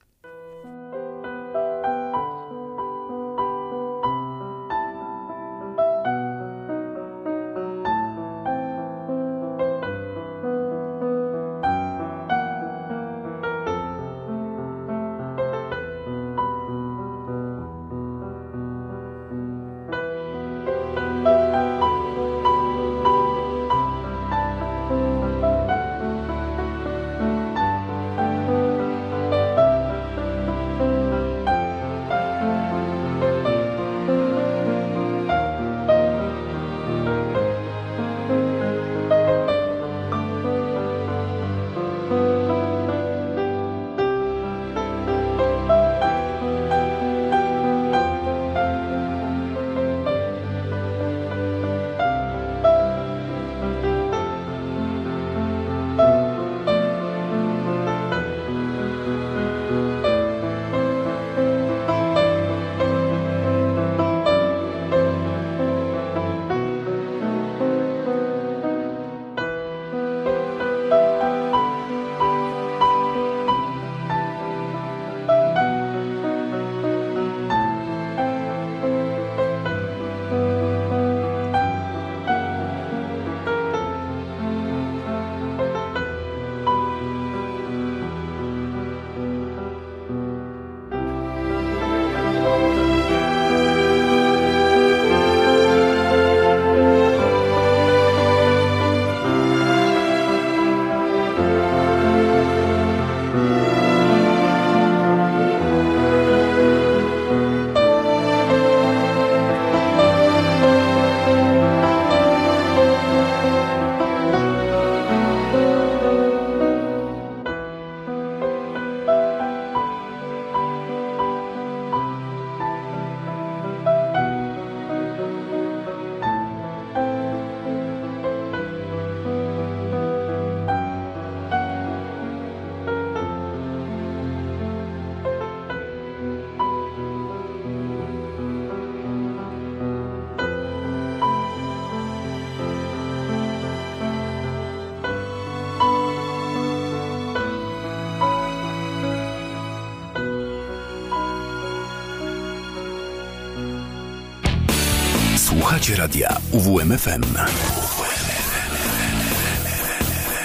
[156.05, 157.23] Radia UWMFM.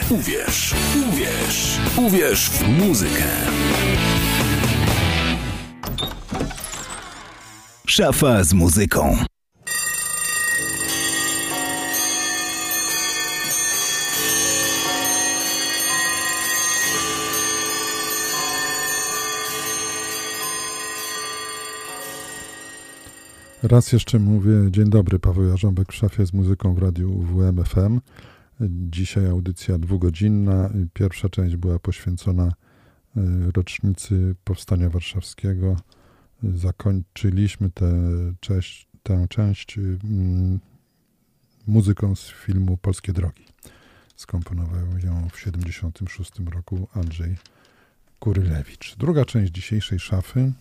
[0.09, 3.23] Uwierz, uwierz, uwierz w muzykę.
[7.87, 9.28] Szafa z muzyką.
[23.69, 28.01] Raz jeszcze mówię dzień dobry, Paweł Jarząbek w szafie z muzyką w radiu WMFM.
[28.69, 30.69] Dzisiaj audycja dwugodzinna.
[30.93, 35.75] Pierwsza część była poświęcona y, rocznicy Powstania Warszawskiego.
[36.43, 37.91] Zakończyliśmy tę
[38.39, 39.79] część, tę część
[41.67, 43.45] muzyką z filmu Polskie Drogi.
[44.15, 47.35] Skomponował ją w 1976 roku Andrzej
[48.19, 48.95] Kurylewicz.
[48.95, 50.51] Druga część dzisiejszej szafy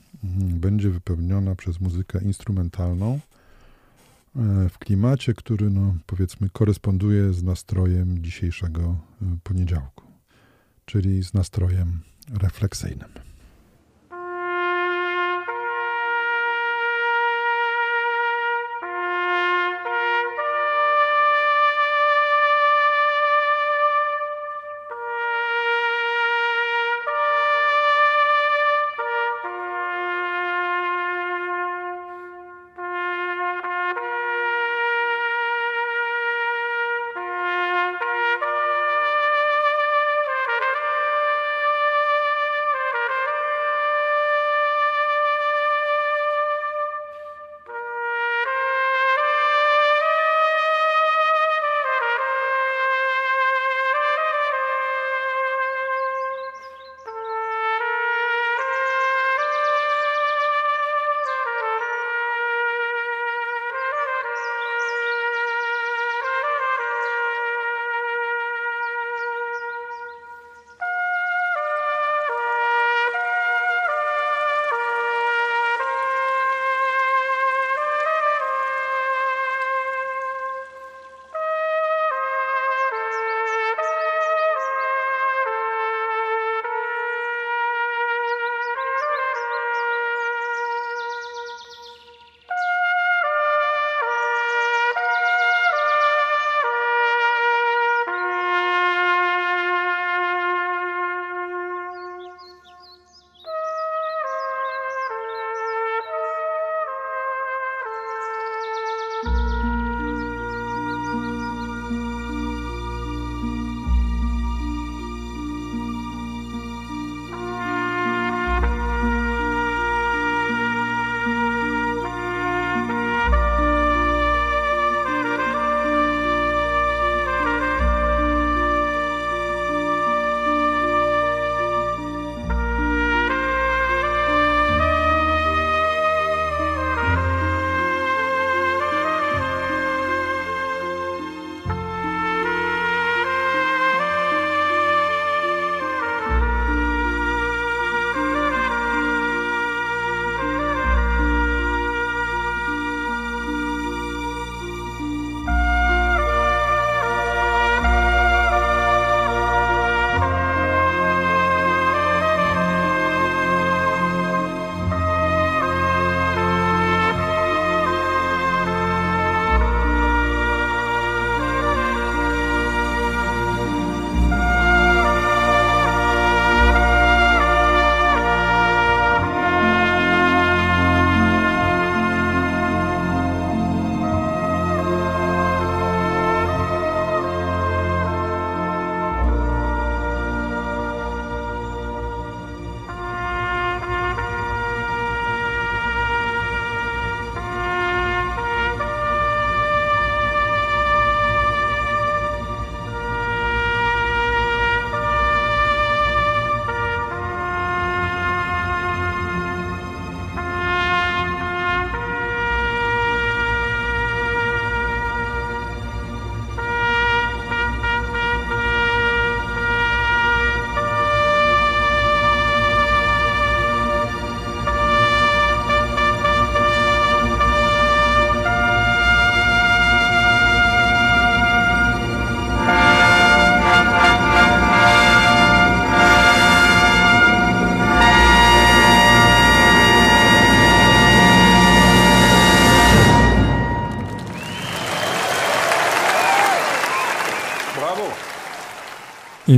[0.54, 8.82] będzie wypełniona przez muzykę instrumentalną e, w klimacie, który no, powiedzmy koresponduje z nastrojem dzisiejszego
[8.82, 8.96] e,
[9.42, 10.04] poniedziałku,
[10.84, 12.00] czyli z nastrojem
[12.40, 13.08] refleksyjnym.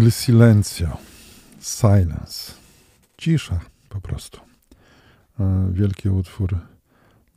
[0.00, 0.98] Il silenzio.
[1.58, 2.54] Silence.
[3.16, 4.40] Cisza po prostu.
[5.40, 6.58] E, Wielki utwór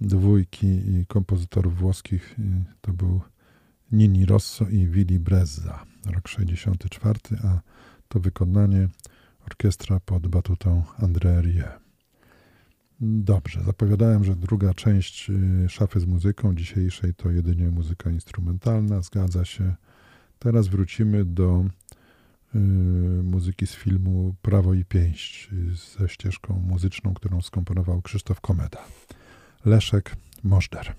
[0.01, 3.21] dwójki i kompozytorów włoskich i to był
[3.91, 5.85] Nini Rosso i Willy Brezza.
[6.05, 7.59] Rok 64, a
[8.07, 8.87] to wykonanie
[9.45, 11.67] orkiestra pod batutą André Rie.
[13.01, 19.01] Dobrze, zapowiadałem, że druga część y, szafy z muzyką dzisiejszej to jedynie muzyka instrumentalna.
[19.01, 19.75] Zgadza się.
[20.39, 21.65] Teraz wrócimy do
[23.23, 28.85] muzyki z filmu Prawo i Pięść y, ze ścieżką muzyczną, którą skomponował Krzysztof Komeda.
[29.65, 30.93] Leszek Możder.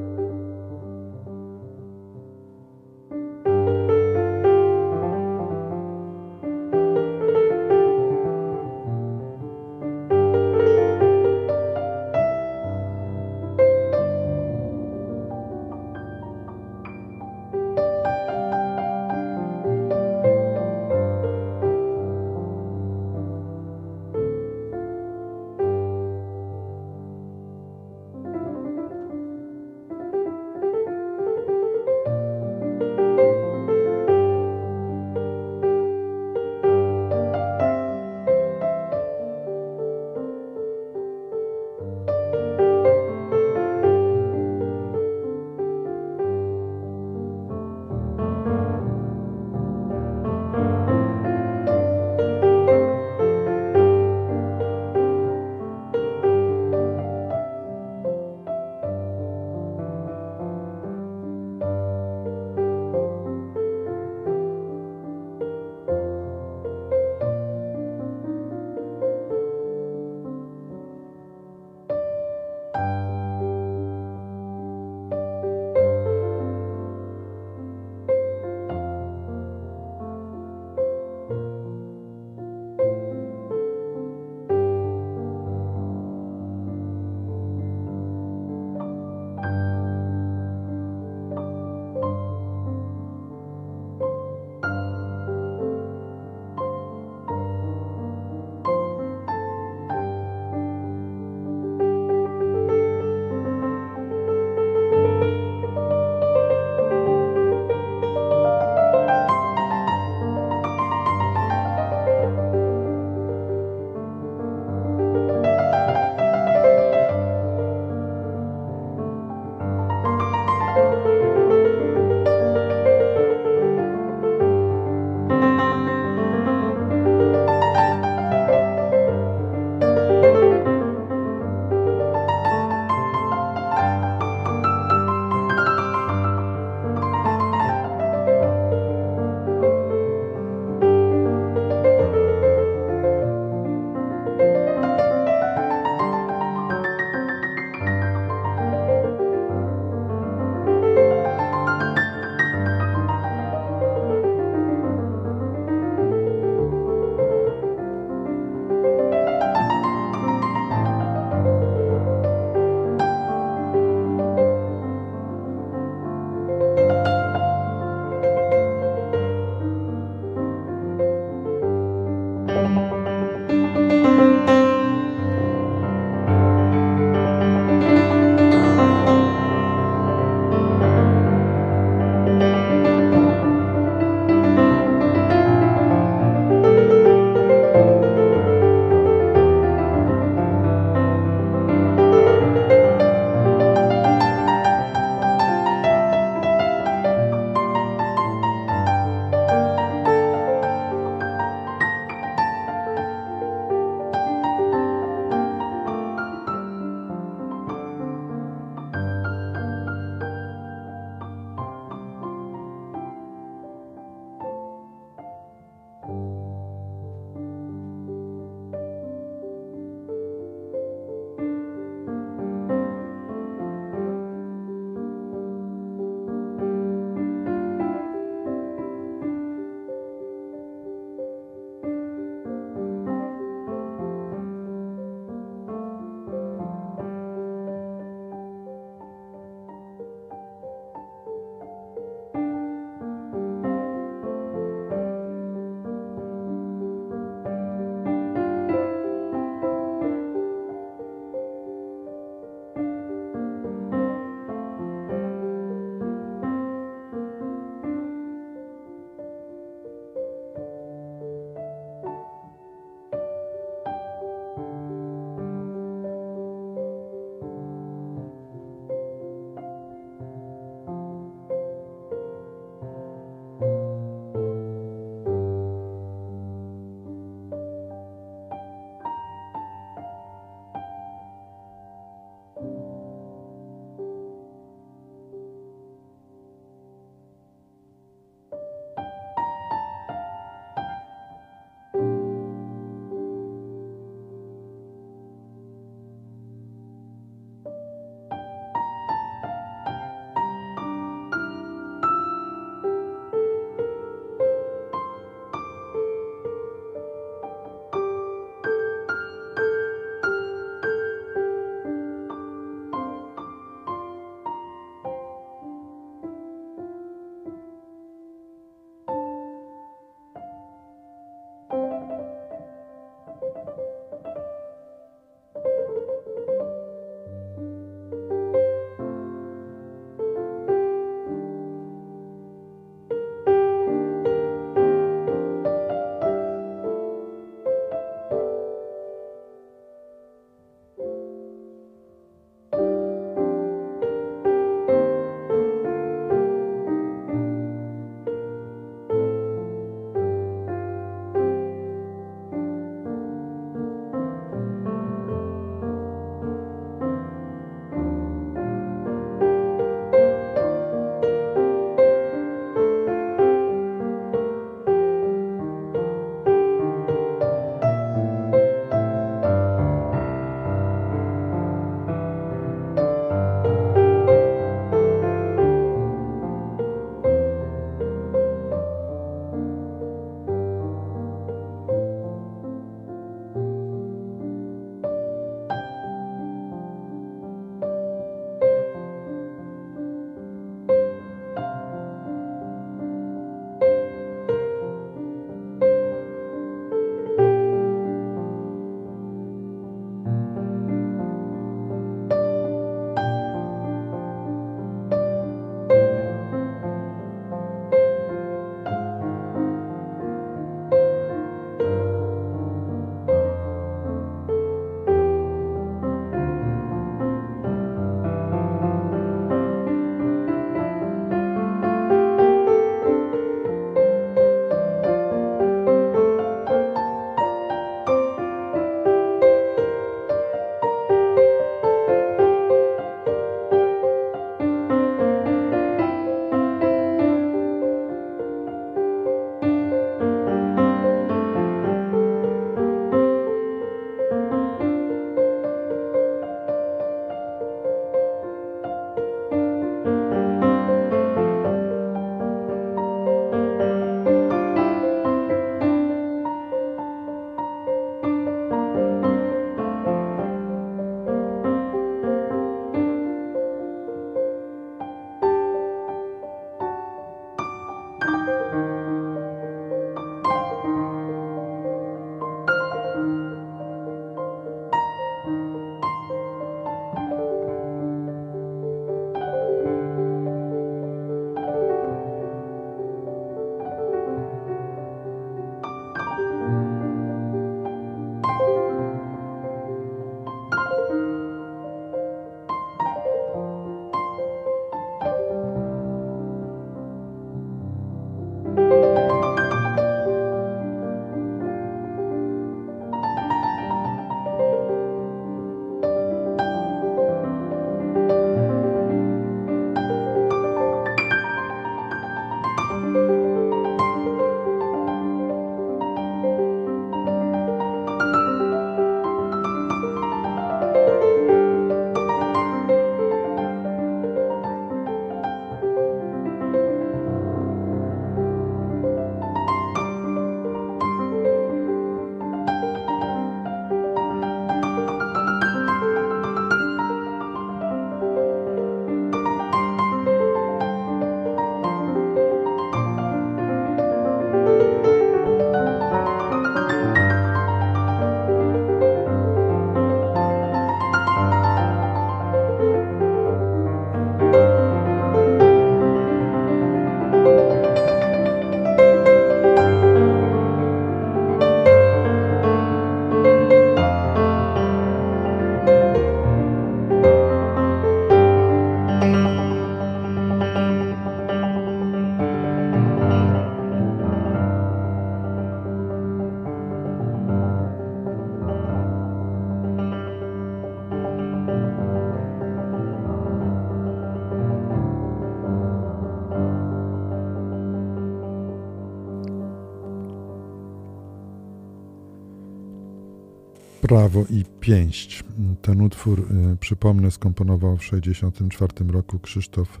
[594.34, 595.44] Prawo i pięść.
[595.82, 600.00] Ten utwór, y, przypomnę, skomponował w 1964 roku Krzysztof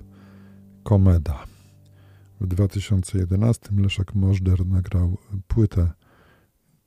[0.82, 1.44] Komeda.
[2.40, 5.90] W 2011 Leszek Możder nagrał płytę,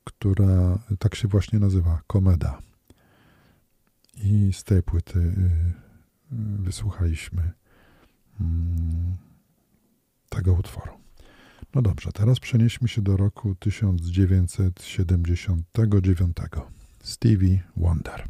[0.04, 2.58] która tak się właśnie nazywa Komeda.
[4.24, 5.34] I z tej płyty y,
[6.58, 7.52] wysłuchaliśmy
[8.40, 9.16] mm,
[10.28, 10.92] tego utworu.
[11.74, 16.36] No dobrze, teraz przenieśmy się do roku 1979.
[17.02, 18.24] Stevie Wonder.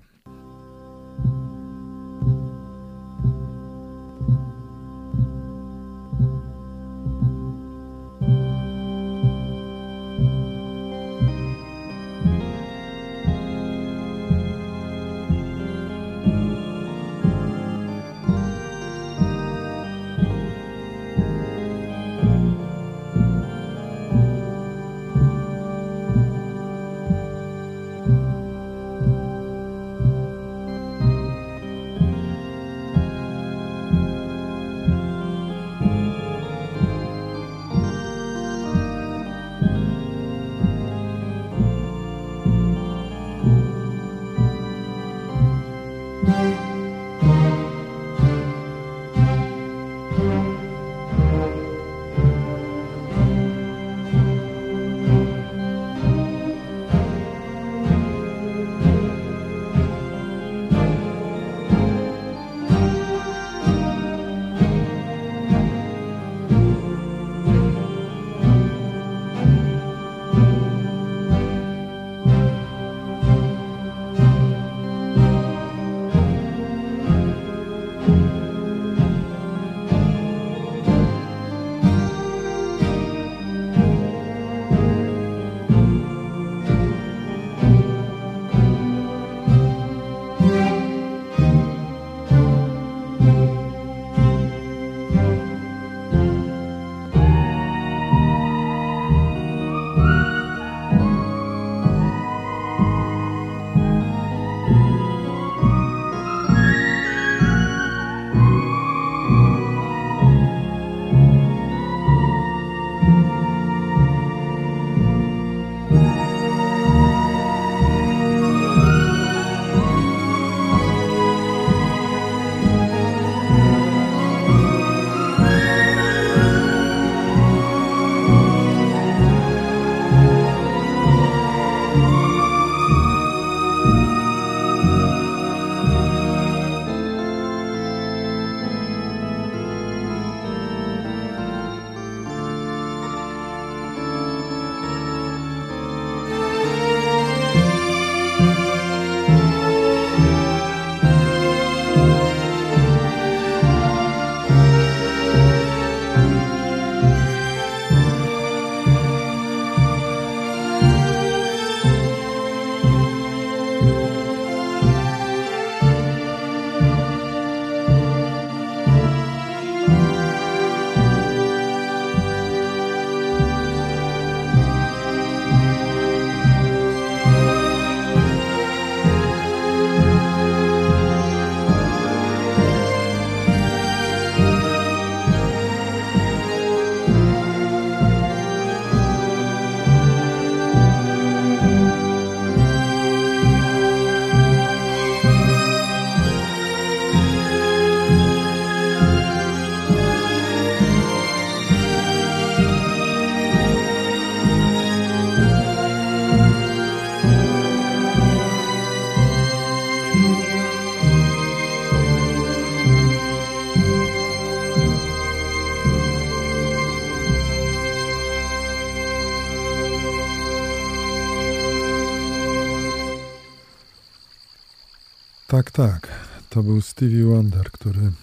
[226.59, 228.15] To był Stevie Wonder, który mm,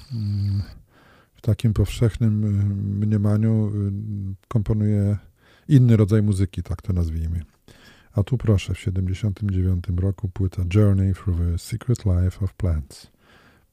[1.35, 3.91] w takim powszechnym y, mniemaniu y,
[4.47, 5.17] komponuje
[5.67, 7.41] inny rodzaj muzyki, tak to nazwijmy.
[8.11, 13.07] A tu proszę, w 1979 roku płyta Journey through the Secret Life of Plants.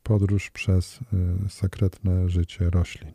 [0.02, 1.00] Podróż przez
[1.46, 3.12] y, sekretne życie roślin.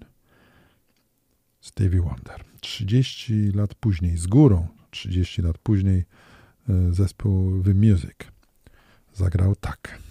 [1.62, 2.44] Stevie Wonder.
[2.62, 6.06] 30 lat później, z górą 30 lat później,
[6.92, 8.18] zespół The Music
[9.14, 10.07] zagrał tak.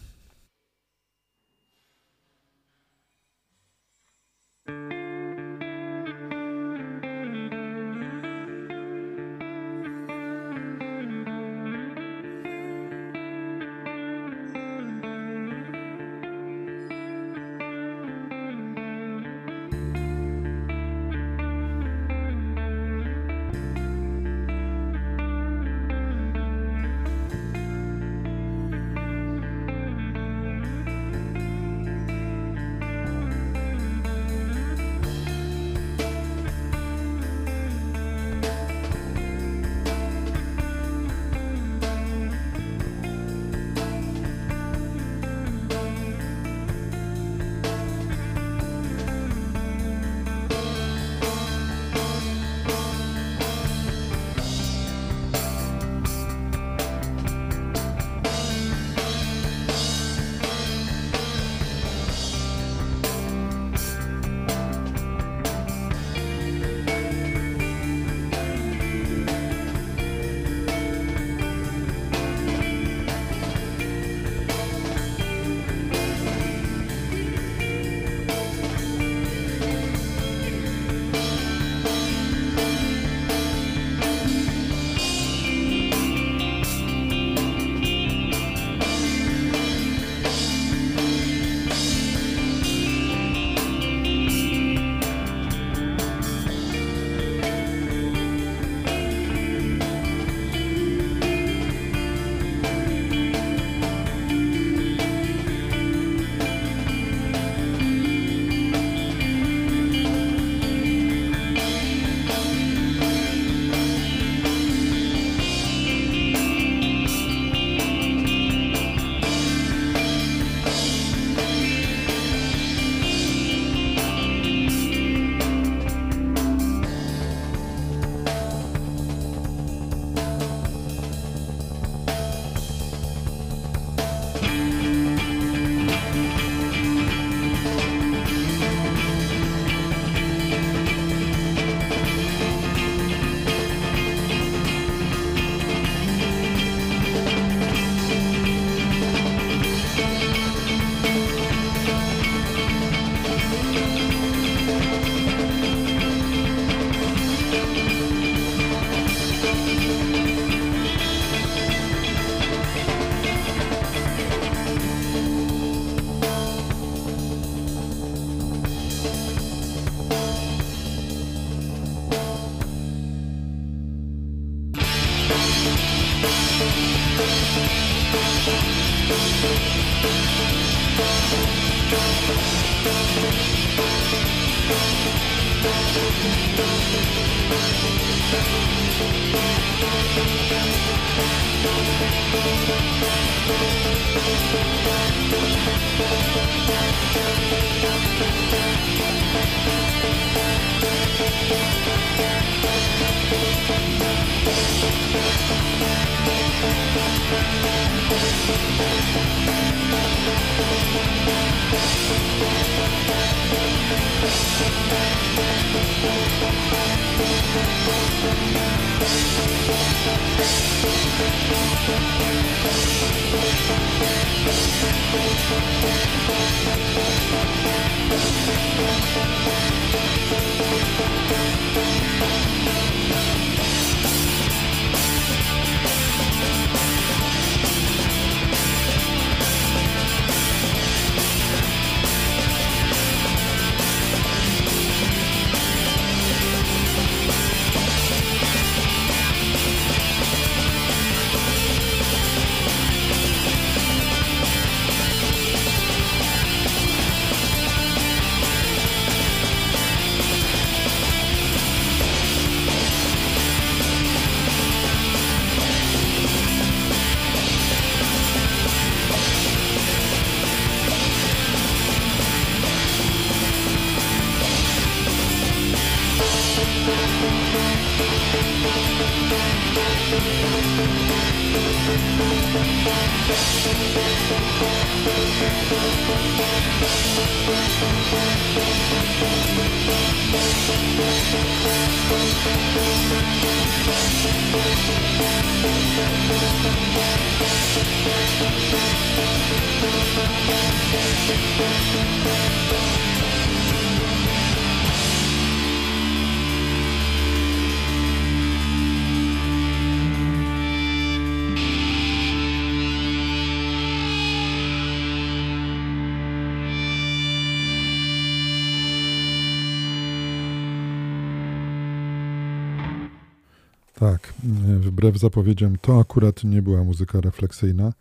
[324.07, 324.35] Tak,
[324.81, 327.93] wbrew zapowiedziom, to akurat nie była muzyka refleksyjna.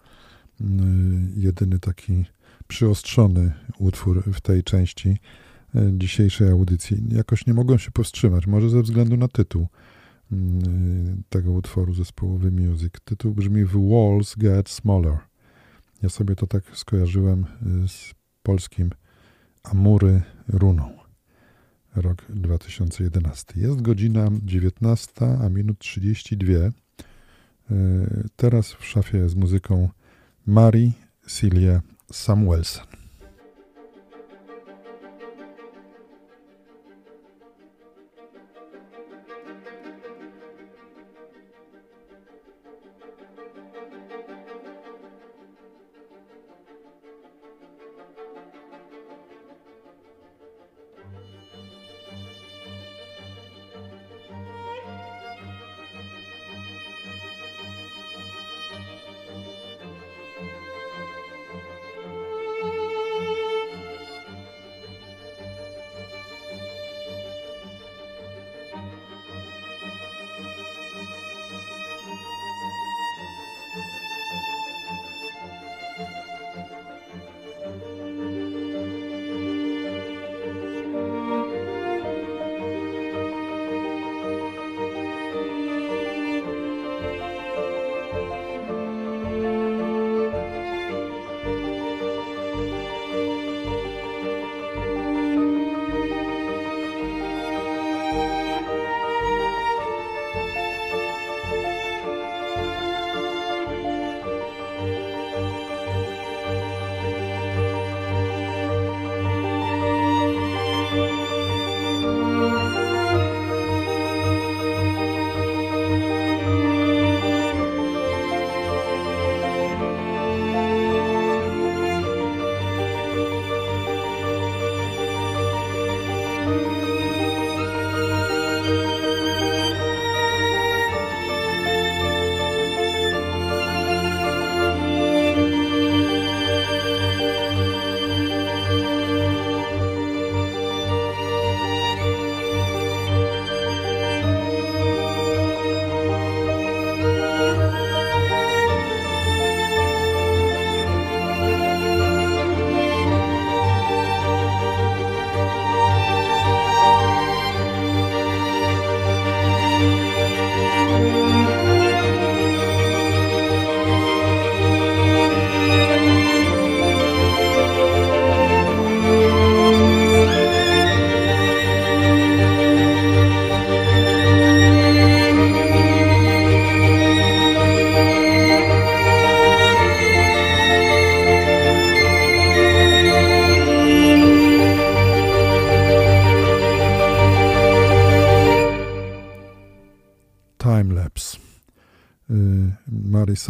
[1.36, 2.26] Jedyny taki
[2.68, 5.18] przyostrzony utwór w tej części
[5.91, 7.03] dzisiejszej audycji.
[7.10, 9.68] Jakoś nie mogłem się powstrzymać, może ze względu na tytuł
[11.30, 12.94] tego utworu zespołu The Music.
[13.06, 15.18] Tytuł brzmi The Walls Get Smaller.
[16.03, 17.45] Ja sobie to tak skojarzyłem
[17.88, 18.14] z
[18.44, 18.90] polskim
[19.64, 20.94] Amury Runą
[21.95, 23.53] rok 2011.
[23.55, 25.11] Jest godzina 19,
[25.41, 26.53] a minut 32.
[28.35, 29.89] Teraz w szafie z muzyką
[30.45, 30.91] Mary
[31.27, 31.81] Celia
[32.11, 33.05] Samuelson.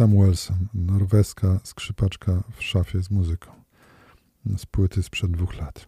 [0.06, 3.50] Mary Samuelson, norweska skrzypaczka w szafie z muzyką.
[4.56, 5.86] Z płyty sprzed dwóch lat.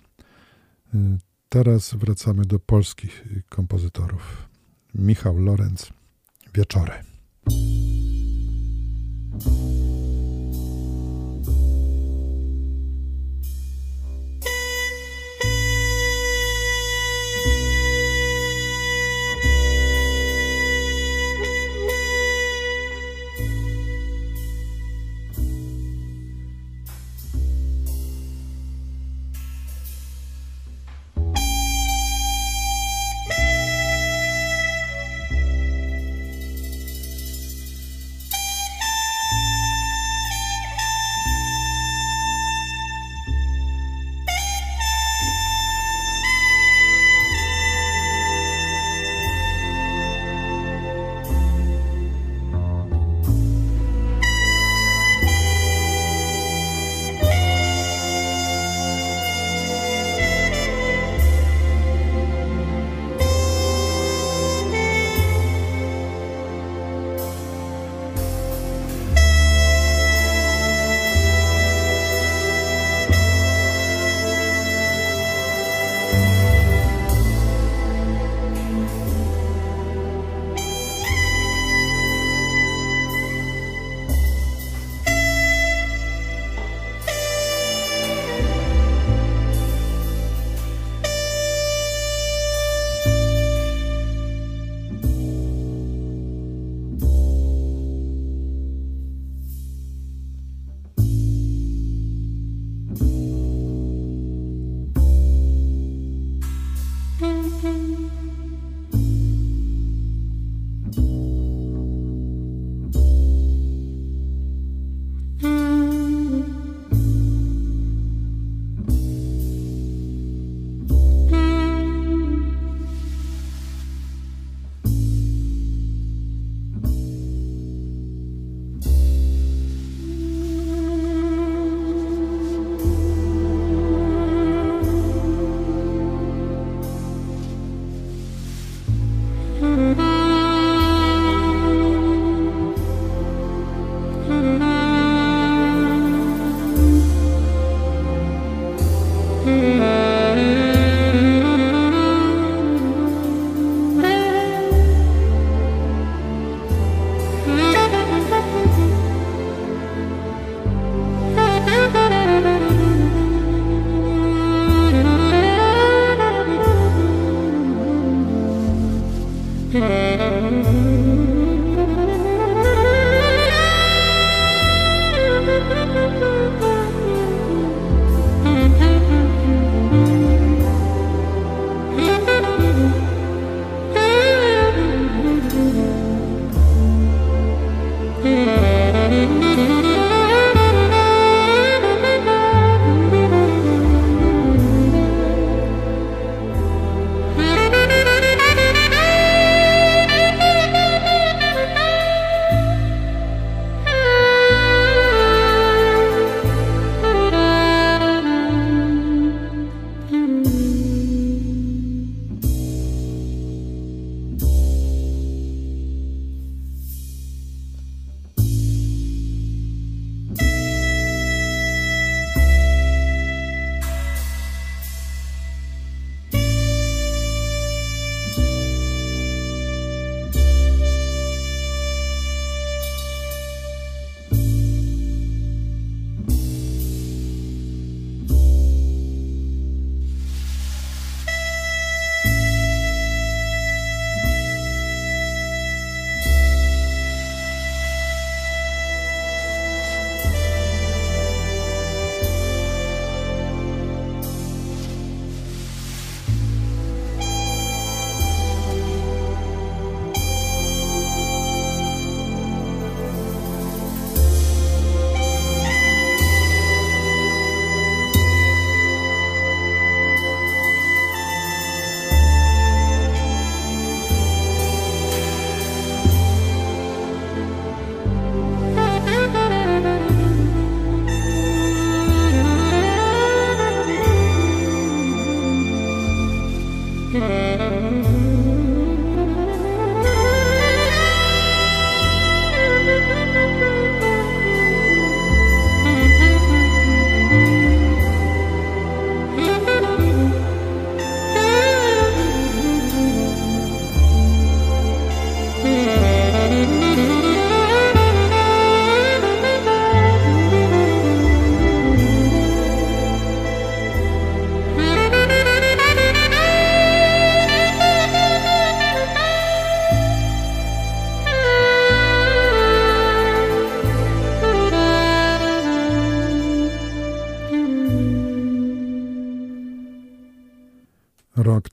[1.49, 4.49] Teraz wracamy do polskich kompozytorów.
[4.95, 5.93] Michał Lorenz,
[6.55, 6.93] Wieczory.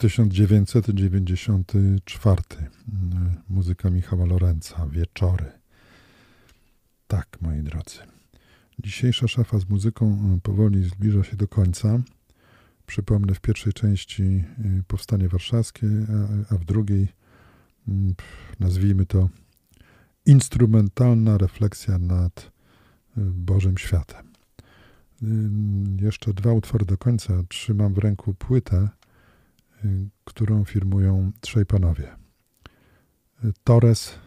[0.05, 2.41] 1994.
[3.49, 5.51] Muzyka Michała Lorenza, Wieczory.
[7.07, 7.97] Tak, moi drodzy.
[8.79, 11.99] Dzisiejsza szafa z muzyką powoli zbliża się do końca.
[12.85, 14.43] Przypomnę, w pierwszej części
[14.87, 16.13] Powstanie Warszawskie, a,
[16.55, 17.07] a w drugiej,
[18.59, 19.29] nazwijmy to,
[20.25, 22.51] instrumentalna refleksja nad
[23.17, 24.25] Bożym Światem.
[26.01, 27.33] Jeszcze dwa utwory do końca.
[27.49, 28.89] Trzymam w ręku płytę,
[29.85, 32.15] Y, którą firmują trzej panowie.
[33.43, 34.19] Y, Torres,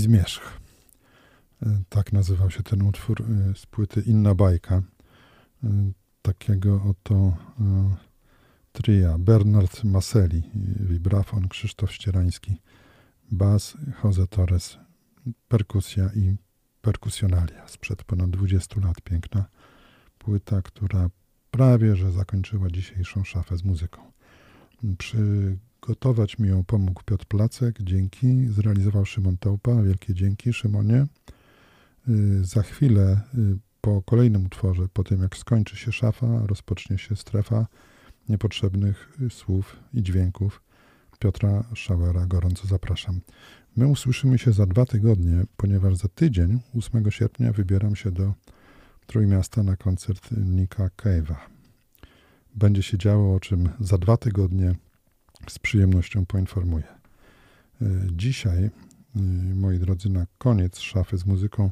[0.00, 0.60] i Zmierzch.
[1.88, 4.82] Tak nazywał się ten utwór e, z płyty Inna Bajka.
[5.64, 7.96] E, Takiego oto e,
[8.72, 9.18] tria.
[9.18, 10.42] Bernard Maseli,
[10.80, 12.56] vibrafon, Krzysztof Ścierański,
[13.30, 14.78] bas, Jose Torres,
[15.48, 16.36] perkusja i
[16.80, 19.00] perkusjonalia sprzed ponad 20 lat.
[19.00, 19.44] Piękna
[20.18, 21.10] płyta, która
[21.50, 24.12] prawie że zakończyła dzisiejszą szafę z muzyką.
[25.90, 28.46] Przygotować mi ją pomógł Piotr Placek, dzięki.
[28.46, 31.06] Zrealizował Szymon Tołpa, wielkie dzięki Szymonie.
[32.08, 37.16] Y, Za chwilę y, po kolejnym utworze, po tym jak skończy się szafa, rozpocznie się
[37.16, 37.66] strefa
[38.28, 40.62] niepotrzebnych y, słów i dźwięków.
[41.18, 43.20] Piotra Szauera gorąco zapraszam.
[43.76, 48.34] My usłyszymy się za dwa tygodnie, ponieważ za tydzień, 8 sierpnia, wybieram się do
[49.06, 51.36] Trójmiasta na koncert Nika Cave'a.
[52.54, 54.74] Będzie się działo, o czym za dwa tygodnie
[55.48, 56.84] z przyjemnością poinformuję.
[57.82, 58.70] E, dzisiaj, e,
[59.54, 61.70] moi drodzy, na koniec szafy z muzyką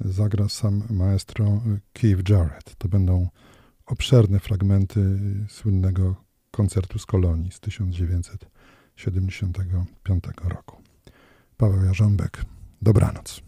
[0.00, 1.62] zagra sam maestro
[1.92, 2.76] Keith Jarrett.
[2.78, 3.28] To będą
[3.86, 5.18] obszerne fragmenty
[5.48, 10.76] słynnego koncertu z Kolonii z 1975 roku.
[11.56, 12.44] Paweł Jarząbek,
[12.82, 13.42] dobranoc.